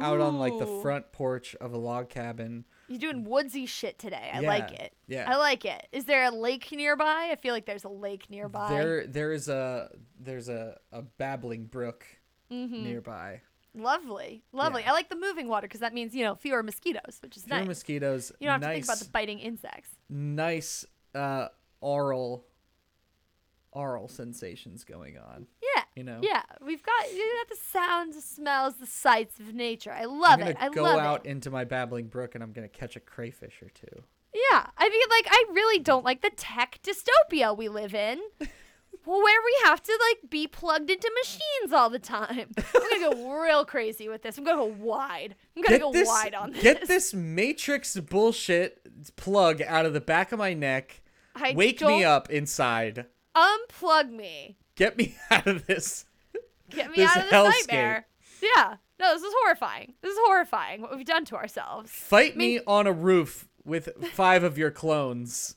[0.00, 2.64] Out on like the front porch of a log cabin.
[2.92, 4.30] You're doing woodsy shit today.
[4.32, 4.92] I like it.
[5.06, 5.24] yeah.
[5.30, 5.88] I like it.
[5.92, 7.30] Is there a lake nearby?
[7.32, 8.68] I feel like there's a lake nearby.
[8.68, 9.90] There there is a
[10.20, 12.04] there's a, a babbling brook
[12.50, 12.84] Mm-hmm.
[12.84, 13.40] nearby.
[13.74, 14.42] Lovely.
[14.52, 14.82] Lovely.
[14.82, 14.90] Yeah.
[14.90, 17.56] I like the moving water because that means, you know, fewer mosquitoes, which is nice.
[17.56, 17.68] Fewer nice.
[17.68, 18.32] mosquitoes.
[18.40, 19.88] you don't have nice, to think about the biting insects.
[20.10, 20.84] nice
[21.14, 21.48] uh
[21.80, 22.44] oral
[23.72, 25.46] oral sensations going on.
[25.76, 25.81] Yeah.
[25.94, 26.20] You know?
[26.22, 26.42] Yeah.
[26.64, 29.92] We've got you got the sounds, the smells, the sights of nature.
[29.92, 30.42] I love it.
[30.42, 30.56] I'm gonna it.
[30.60, 31.30] I go love out it.
[31.30, 34.02] into my babbling brook and I'm gonna catch a crayfish or two.
[34.34, 34.66] Yeah.
[34.78, 38.20] I mean, like, I really don't like the tech dystopia we live in.
[39.04, 42.50] Where we have to like be plugged into machines all the time.
[42.56, 44.38] I'm gonna go real crazy with this.
[44.38, 45.34] I'm gonna go wide.
[45.56, 46.62] I'm gonna go this, wide on this.
[46.62, 51.02] Get this Matrix bullshit plug out of the back of my neck.
[51.34, 53.06] I Wake me up inside.
[53.34, 54.56] Unplug me.
[54.76, 56.06] Get me out of this.
[56.70, 57.68] Get me This out of this hellscape.
[57.68, 58.06] nightmare.
[58.42, 58.76] Yeah.
[58.98, 59.94] No, this is horrifying.
[60.00, 61.90] This is horrifying what we've done to ourselves.
[61.90, 65.56] Fight me on a roof with five of your clones.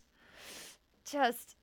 [1.09, 1.55] Just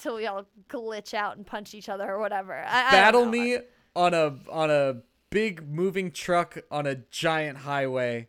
[0.00, 2.54] till we all glitch out and punch each other or whatever.
[2.54, 3.30] I, I Battle know.
[3.30, 3.58] me
[3.94, 4.96] on a on a
[5.30, 8.28] big moving truck on a giant highway.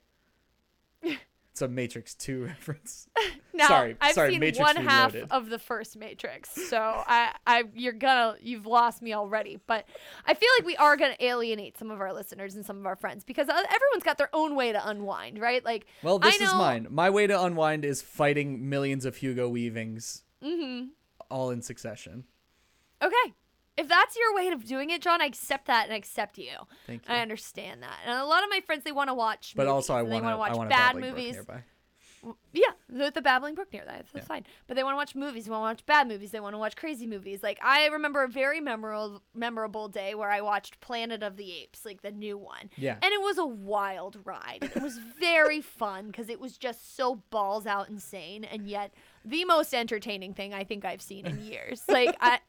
[1.53, 3.07] It's a Matrix 2 reference.
[3.55, 5.31] Now, sorry, I've sorry, seen Matrix one half Reloaded.
[5.31, 9.59] of the first Matrix, so I, I, you're gonna, you've lost me already.
[9.67, 9.85] But
[10.25, 12.95] I feel like we are gonna alienate some of our listeners and some of our
[12.95, 15.63] friends because everyone's got their own way to unwind, right?
[15.63, 16.87] Like, Well, this I is mine.
[16.89, 20.87] My way to unwind is fighting millions of Hugo Weavings Mm-hmm.
[21.29, 22.23] all in succession.
[23.03, 23.33] Okay,
[23.77, 26.51] if that's your way of doing it, John, I accept that and I accept you.
[26.87, 27.13] Thank you.
[27.13, 27.97] I understand that.
[28.05, 29.53] And a lot of my friends, they want to watch.
[29.55, 30.37] but movies, also, I want to.
[30.37, 31.37] watch I want a bad movies.
[32.53, 34.05] Yeah, the, the babbling brook near that.
[34.13, 34.27] That's Yeah.
[34.27, 34.45] fine.
[34.67, 35.43] But they want to watch movies.
[35.43, 36.31] They want to watch bad movies.
[36.31, 37.43] They want to watch crazy movies.
[37.43, 41.83] Like I remember a very memorable memorable day where I watched Planet of the Apes,
[41.83, 42.69] like the new one.
[42.77, 42.93] Yeah.
[43.01, 44.59] And it was a wild ride.
[44.73, 48.93] It was very fun because it was just so balls out insane, and yet
[49.25, 51.83] the most entertaining thing I think I've seen in years.
[51.89, 52.39] Like I,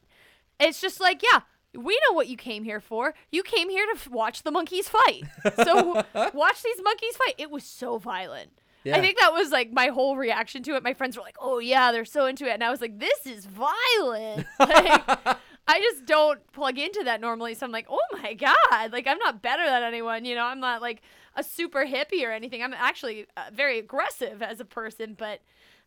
[0.59, 1.41] it's just like yeah.
[1.77, 3.13] We know what you came here for.
[3.33, 5.23] You came here to f- watch the monkeys fight.
[5.61, 7.35] So watch these monkeys fight.
[7.37, 8.51] It was so violent.
[8.85, 8.95] Yeah.
[8.95, 10.83] I think that was like my whole reaction to it.
[10.83, 13.25] My friends were like, "Oh yeah, they're so into it," and I was like, "This
[13.25, 15.37] is violent." Like,
[15.67, 19.17] I just don't plug into that normally, so I'm like, "Oh my god!" Like I'm
[19.17, 20.45] not better than anyone, you know.
[20.45, 21.01] I'm not like
[21.35, 22.61] a super hippie or anything.
[22.61, 25.41] I'm actually uh, very aggressive as a person, but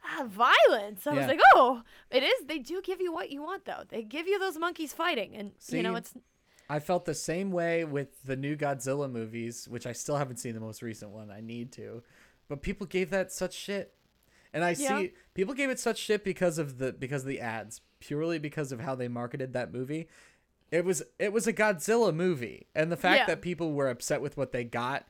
[0.04, 1.06] ah, violence.
[1.06, 3.82] I was like, "Oh, it is." They do give you what you want, though.
[3.88, 6.14] They give you those monkeys fighting, and you know it's
[6.70, 10.54] I felt the same way with the new Godzilla movies, which I still haven't seen
[10.54, 11.30] the most recent one.
[11.30, 12.02] I need to,
[12.48, 13.94] but people gave that such shit,
[14.52, 14.98] and I Yeah.
[15.00, 18.70] see people gave it such shit because of the because of the ads, purely because
[18.72, 20.08] of how they marketed that movie.
[20.70, 23.26] It was it was a Godzilla movie, and the fact Yeah.
[23.26, 25.06] that people were upset with what they got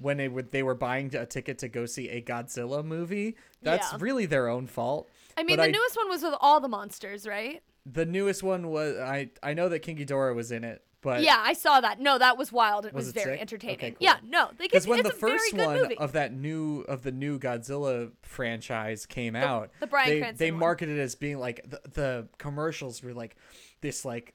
[0.00, 3.92] when they were they were buying a ticket to go see a Godzilla movie, that's
[3.92, 3.98] Yeah.
[4.00, 5.08] really their own fault.
[5.36, 7.62] I mean, But the I- newest one was with all the monsters, right?
[7.86, 11.38] The newest one was I I know that King Ghidorah was in it, but yeah,
[11.38, 12.00] I saw that.
[12.00, 12.84] No, that was wild.
[12.86, 13.40] It Was was, it very sick?
[13.40, 13.76] entertaining.
[13.76, 13.98] Okay, cool.
[14.00, 15.96] Yeah, no, they Because it's, when the first one movie.
[15.98, 20.50] of that new of the new Godzilla franchise came out, the Bryan they Cranston they
[20.50, 23.36] marketed it as being like the, the commercials were like
[23.80, 24.34] this like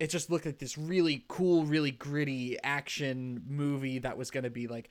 [0.00, 4.66] it just looked like this really cool, really gritty action movie that was gonna be
[4.66, 4.90] like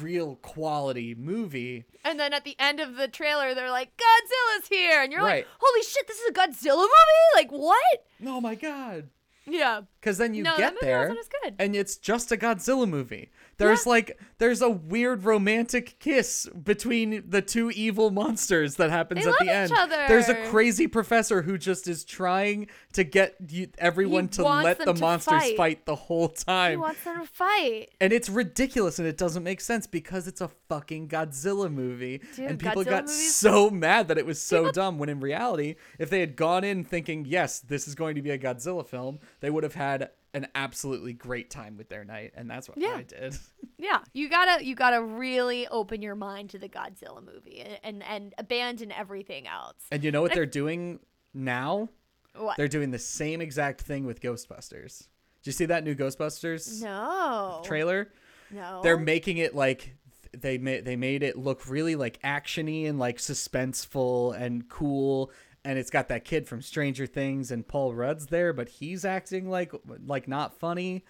[0.00, 1.84] real quality movie.
[2.04, 5.44] and then at the end of the trailer, they're like, "Godzilla's here," and you're Right.
[5.44, 7.34] like, "Holy shit, this is a Godzilla movie!
[7.34, 9.10] Like what?" Oh my god!
[9.46, 11.14] Yeah, Because then you No, get there
[11.58, 13.30] and it's just a Godzilla movie.
[13.56, 19.30] There's like there's a weird romantic kiss between the two evil monsters that happens They
[19.30, 19.72] at the end.
[19.72, 20.04] other.
[20.08, 24.92] There's a crazy professor who just is trying to get you, everyone to let the
[24.92, 25.56] to monsters fight.
[25.56, 25.86] fight.
[25.86, 26.72] the whole time.
[26.72, 27.90] he wants them to fight.
[28.00, 32.20] and it's ridiculous and it doesn't make sense because it's a fucking Godzilla movie.
[32.36, 35.20] Dude, and people Godzilla got movies- so mad that it was so dumb when in
[35.20, 38.86] reality, if they had gone in thinking, yes, this is going to be a Godzilla
[38.86, 42.32] film, they would have had an absolutely great time with their night.
[42.36, 42.96] And that's what Yeah.
[42.96, 43.36] I did.
[43.76, 48.02] Yeah, you gotta you gotta really open your mind to the Godzilla movie and and,
[48.04, 49.74] and abandon everything else.
[49.90, 51.00] And you know what they're doing
[51.34, 51.88] now?
[52.36, 52.56] What?
[52.56, 55.08] They're doing the same exact thing with Ghostbusters.
[55.42, 58.10] Did you see that new Ghostbusters no trailer?
[58.50, 59.96] No, They're making it like
[60.32, 65.30] they made they made it look really like actiony and like suspenseful and cool
[65.64, 69.48] and it's got that kid from Stranger Things and Paul Rudd's there but he's acting
[69.48, 69.72] like
[70.06, 71.04] like not funny.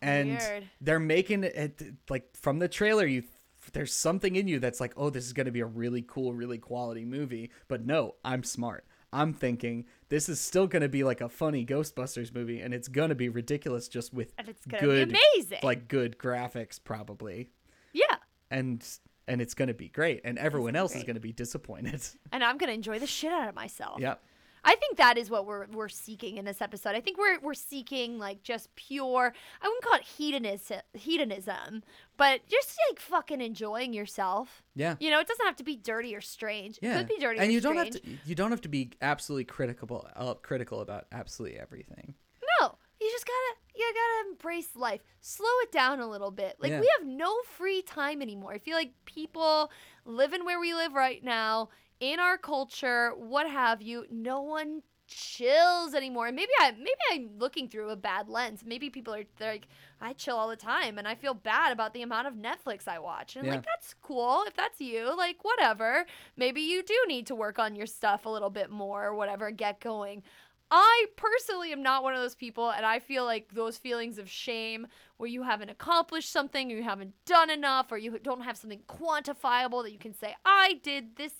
[0.00, 0.64] And Weird.
[0.80, 3.24] they're making it like from the trailer you
[3.72, 6.32] there's something in you that's like oh this is going to be a really cool
[6.32, 7.50] really quality movie.
[7.66, 8.84] But no I'm smart.
[9.12, 12.88] I'm thinking this is still going to be like a funny Ghostbusters movie and it's
[12.88, 15.58] going to be ridiculous just with and it's gonna good be amazing.
[15.62, 17.50] like good graphics probably.
[17.94, 18.16] Yeah,
[18.50, 18.86] and
[19.28, 22.02] and it's gonna be great and everyone else is gonna be disappointed
[22.32, 24.00] and I'm gonna enjoy the shit out of myself.
[24.00, 24.20] yep
[24.64, 26.96] I think that is what we're we're seeking in this episode.
[26.96, 29.32] I think we're we're seeking like just pure.
[29.62, 31.84] I wouldn't call it hedonism, hedonism,
[32.16, 34.62] but just like fucking enjoying yourself.
[34.74, 36.78] yeah You know, it doesn't have to be dirty or strange.
[36.82, 38.68] yeah It could be dirty and or you don't have to you don't have to
[38.68, 42.14] be absolutely critical uh, critical about absolutely everything
[42.60, 45.00] No, you just gotta you gotta embrace life.
[45.20, 46.56] Slow it down a little bit.
[46.58, 46.80] Like Yeah.
[46.80, 48.52] we have no free time anymore.
[48.52, 49.70] I feel like people
[50.04, 51.68] living where we live right now,
[52.00, 56.26] in our culture, what have you, no one chills anymore.
[56.26, 58.62] And maybe I maybe I'm looking through a bad lens.
[58.64, 59.66] Maybe people are they're like,
[60.00, 62.98] I chill all the time and I feel bad about the amount of Netflix I
[62.98, 63.34] watch.
[63.34, 64.44] And I'm like, that's cool.
[64.46, 66.06] If that's you, like whatever.
[66.36, 69.50] Maybe you do need to work on your stuff a little bit more or whatever,
[69.50, 70.22] get going.
[70.70, 74.28] I personally am not one of those people, and I feel like those feelings of
[74.28, 78.56] shame where you haven't accomplished something, or you haven't done enough, or you don't have
[78.56, 81.32] something quantifiable that you can say, I did this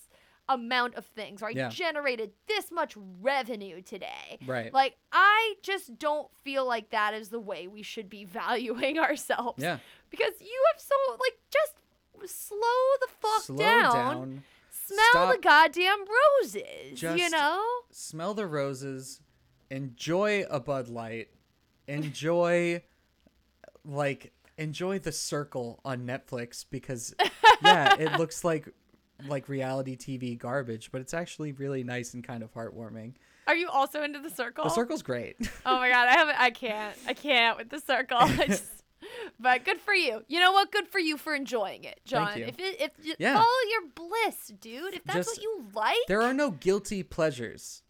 [0.49, 1.68] amount of things, or I Yeah.
[1.68, 4.39] generated this much revenue today.
[4.47, 8.99] right Like, I just don't feel like that is the way we should be valuing
[8.99, 9.62] ourselves.
[9.62, 9.79] yeah
[10.11, 11.74] Because you have so, like, just
[12.26, 12.59] slow
[13.01, 13.93] the fuck slow down.
[13.93, 14.43] down
[14.89, 16.05] Smell the goddamn
[16.43, 17.64] roses, you know?
[17.91, 19.20] smell the roses
[19.70, 21.28] enjoy a bud light
[21.86, 22.82] enjoy
[23.84, 27.14] like enjoy the circle on netflix because
[27.62, 28.72] yeah it looks like
[29.26, 33.14] like reality TV garbage, but it's actually really nice and kind of heartwarming.
[33.47, 34.64] Are you also into the circle?
[34.64, 35.36] The circle's great.
[35.64, 36.41] Oh my god, I haven't.
[36.41, 36.97] I can't.
[37.07, 38.18] I can't with the circle.
[38.20, 38.84] I just,
[39.40, 40.22] but good for you.
[40.28, 40.70] You know what?
[40.72, 42.38] Good for you for enjoying it, John.
[42.38, 43.34] If it, if you Yeah.
[43.34, 44.94] follow your bliss, dude.
[44.94, 47.82] If that's Just- what you like, there are no guilty pleasures.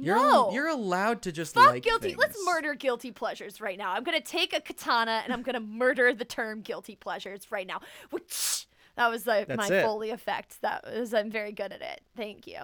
[0.00, 0.52] You're No.
[0.52, 2.14] you're allowed to just fuck like guilty.
[2.14, 3.92] Let's murder guilty pleasures right now.
[3.92, 7.80] I'm gonna take a katana and I'm gonna murder the term guilty pleasures right now.
[8.10, 9.82] Which that was like That's my it.
[9.82, 10.60] foley effect.
[10.62, 12.00] That was I'm very good at it.
[12.16, 12.58] Thank you.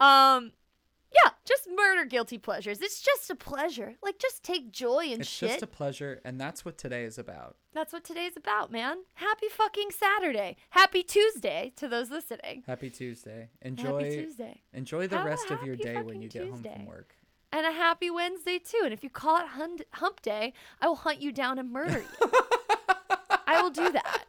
[0.00, 0.52] Um.
[1.12, 2.80] Yeah, just murder guilty pleasures.
[2.80, 3.94] It's just a pleasure.
[4.02, 5.48] Like, just take joy in It's shit.
[5.50, 7.56] It's just a pleasure, and that's what today is about.
[7.72, 8.98] That's what today's about, man.
[9.14, 10.56] Happy fucking Saturday.
[10.70, 12.62] Happy Tuesday to those listening.
[12.66, 13.48] Happy Tuesday.
[13.62, 14.62] Enjoy Happy Tuesday.
[14.74, 17.14] enjoy the Have rest of your day when you get home from work.
[17.52, 18.82] And a happy Wednesday, too.
[18.84, 20.52] And if you call it hun- hump day,
[20.82, 22.30] I will hunt you down and murder you.
[23.46, 24.24] I will do that.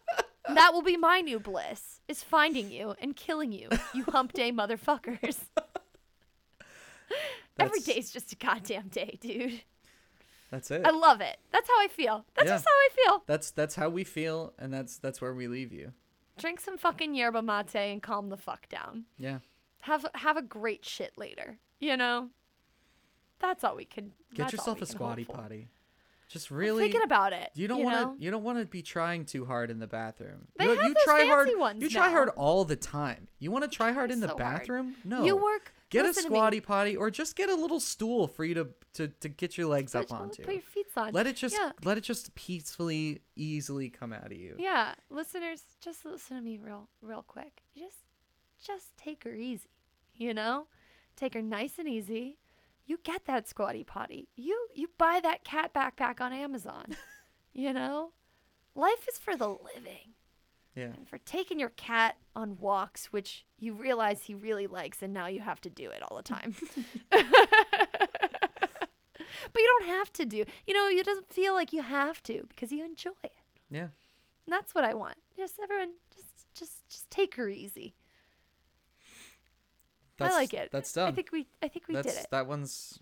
[0.47, 4.51] That will be my new bliss, is finding you and killing you, you hump day
[4.53, 5.39] motherfuckers.
[7.59, 9.61] Every That's- day's just a goddamn day, dude.
[10.51, 10.81] That's it.
[10.83, 11.37] I love it.
[11.51, 12.25] That's how I feel.
[12.33, 12.55] That's Yeah.
[12.55, 13.23] just how I feel.
[13.27, 15.93] That's that's how we feel, and that's that's where we leave you.
[16.39, 19.05] Drink some fucking yerba mate and calm the fuck down.
[19.17, 19.39] Yeah.
[19.81, 21.59] have have a great shit later.
[21.79, 22.29] You know,
[23.39, 24.11] that's all we can.
[24.33, 25.33] Get that's all yourself we a can squatty for.
[25.33, 25.67] potty.
[26.29, 27.49] Just really thinking about it.
[27.55, 30.47] you don't want to you don't want to be trying too hard in the bathroom.
[30.57, 33.27] They you, have you those try hard ones you try hard all the time.
[33.39, 34.59] You want to try hard in the so hard.
[34.59, 34.95] bathroom?
[35.03, 35.23] No.
[35.25, 35.73] You work.
[35.89, 36.27] Get a listen me.
[36.37, 39.67] squatty potty or just get a little stool for you to to, to get your
[39.67, 40.43] legs up onto.
[40.43, 41.13] put your feet on.
[41.13, 41.71] Let it just Yeah.
[41.83, 44.55] let it just peacefully easily come out of you.
[44.59, 47.61] Yeah, listeners, just listen to me real, real quick.
[47.77, 47.97] Just,
[48.63, 49.69] just take her easy.
[50.15, 50.67] You know,
[51.15, 52.37] take her nice and easy.
[52.85, 54.27] You get that squatty potty.
[54.35, 56.95] You you buy that cat backpack on Amazon.
[57.53, 58.11] you know,
[58.75, 60.13] life is for the living.
[60.75, 60.85] Yeah.
[60.95, 65.27] and for taking your cat on walks, which you realize he really likes, and now
[65.27, 66.55] you have to do it all the time.
[67.11, 67.21] but
[69.55, 70.45] you don't have to do.
[70.67, 73.33] You know, it doesn't feel like you have to because you enjoy it.
[73.69, 73.87] Yeah.
[74.45, 75.15] And that's what I want.
[75.35, 77.95] Just everyone, just just just take her easy.
[80.17, 80.69] That's, I like it.
[80.71, 81.07] That's done.
[81.07, 82.27] I think we I think we that's did it.
[82.31, 82.99] that one's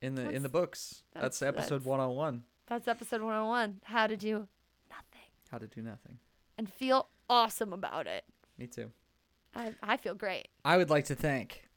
[0.00, 1.02] in the in the books.
[1.14, 2.42] That's, that's- episode that's- 101.
[2.66, 3.80] That's episode 101.
[3.84, 4.46] How to do
[4.90, 6.18] nothing How to do nothing.
[6.58, 8.24] And feel awesome about it.
[8.58, 8.90] Me too.
[9.54, 10.48] I I feel great.
[10.64, 11.68] I would like to thank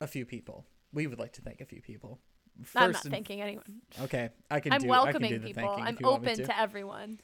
[0.00, 0.66] a few people.
[0.92, 2.20] We would like to thank a few people.
[2.62, 3.80] First I'm not thanking anyone.
[4.02, 4.88] Okay, I can I'm do.
[4.88, 5.62] welcoming I can do the people.
[5.62, 6.46] thanking I'm if you want me open to.
[6.46, 7.20] to everyone.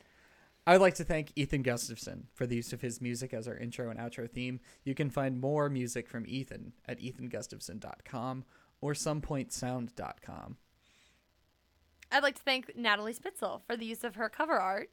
[0.67, 3.57] I would like to thank Ethan Gustafson for the use of his music as our
[3.57, 4.61] intro and outro theme.
[4.85, 8.45] You can find more music from Ethan at ethangustafson.com
[8.81, 10.57] or somepointsound.com.
[12.13, 14.91] I'd like to thank Natalie Spitzel for the use of her cover art.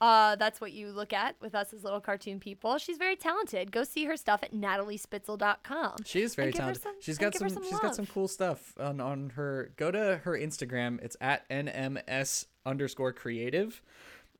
[0.00, 2.76] Uh, that's what you look at with us as little cartoon people.
[2.78, 3.70] She's very talented.
[3.70, 5.96] Go see her stuff at nataliespitzel.com.
[6.04, 6.82] She is very talented.
[6.82, 10.20] some- she's got some, some she's got some cool stuff on, on her go to
[10.24, 11.00] her Instagram.
[11.02, 13.82] It's at NMS underscore creative.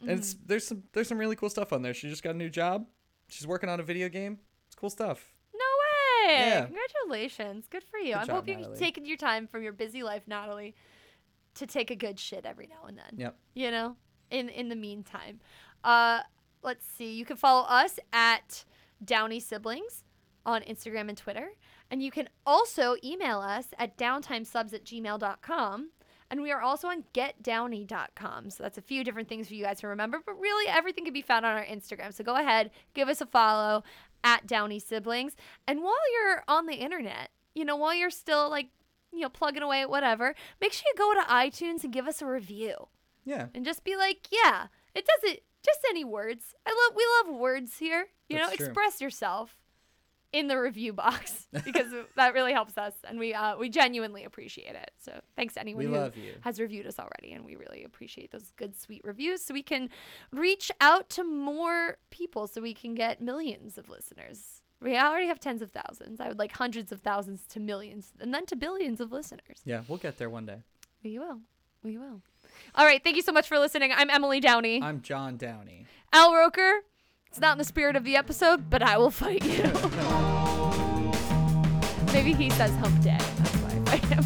[0.00, 0.42] And it's Mm-hmm.
[0.46, 1.94] there's some there's some really cool stuff on there.
[1.94, 2.86] She just got a new job.
[3.28, 4.38] She's working on a video game.
[4.66, 5.32] It's cool stuff.
[5.54, 6.38] No way!
[6.40, 6.64] Yeah.
[6.64, 7.66] Congratulations.
[7.70, 8.14] Good for you.
[8.14, 8.78] Good I'm job, hoping you're Natalie.
[8.78, 10.74] taking your time from your busy life, Natalie,
[11.54, 13.14] to take a good shit every now and then.
[13.16, 13.36] Yep.
[13.54, 13.96] you know
[14.32, 15.40] in in the meantime.
[15.84, 16.20] Uh
[16.62, 17.12] let's see.
[17.12, 18.64] You can follow us at
[19.04, 20.04] Downey siblings
[20.44, 21.50] on instagram and twitter.
[21.90, 25.90] And you can also email us at downtimesubs at gmail.com
[26.30, 29.80] and we are also on getdowny.com so that's a few different things for you guys
[29.80, 32.12] to remember but really everything can be found on our instagram.
[32.12, 33.84] So go ahead give us a follow
[34.24, 35.36] at Downey siblings.
[35.66, 38.68] And while you're on the internet you know while you're still like
[39.12, 42.22] you know plugging away at whatever make sure you go to itunes and give us
[42.22, 42.88] a review
[43.24, 43.46] Yeah.
[43.54, 46.54] and just be like, yeah, it doesn't just any words.
[46.66, 48.06] I love we love words here.
[48.28, 48.66] You know, true.
[48.66, 49.56] express yourself
[50.32, 54.74] in the review box because that really helps us and we uh, we genuinely appreciate
[54.74, 54.90] it.
[54.98, 56.10] So thanks to anyone We who
[56.40, 59.90] has reviewed us already and we really appreciate those good sweet reviews so we can
[60.32, 64.62] reach out to more people so we can get millions of listeners.
[64.80, 66.18] We already have tens of thousands.
[66.18, 69.60] I would like hundreds of thousands to millions and then to billions of listeners.
[69.64, 70.62] Yeah, we'll get there one day.
[71.04, 71.40] We will.
[71.84, 72.22] We will.
[72.74, 73.02] All right.
[73.02, 73.92] Thank you so much for listening.
[73.94, 74.82] I'm Emily Downey.
[74.82, 75.86] I'm John Downey.
[76.12, 76.80] Al Roker.
[77.28, 79.62] It's not in the spirit of the episode, but I will fight you.
[82.12, 83.16] Maybe he says hump day.
[83.18, 84.24] That's why I fight him.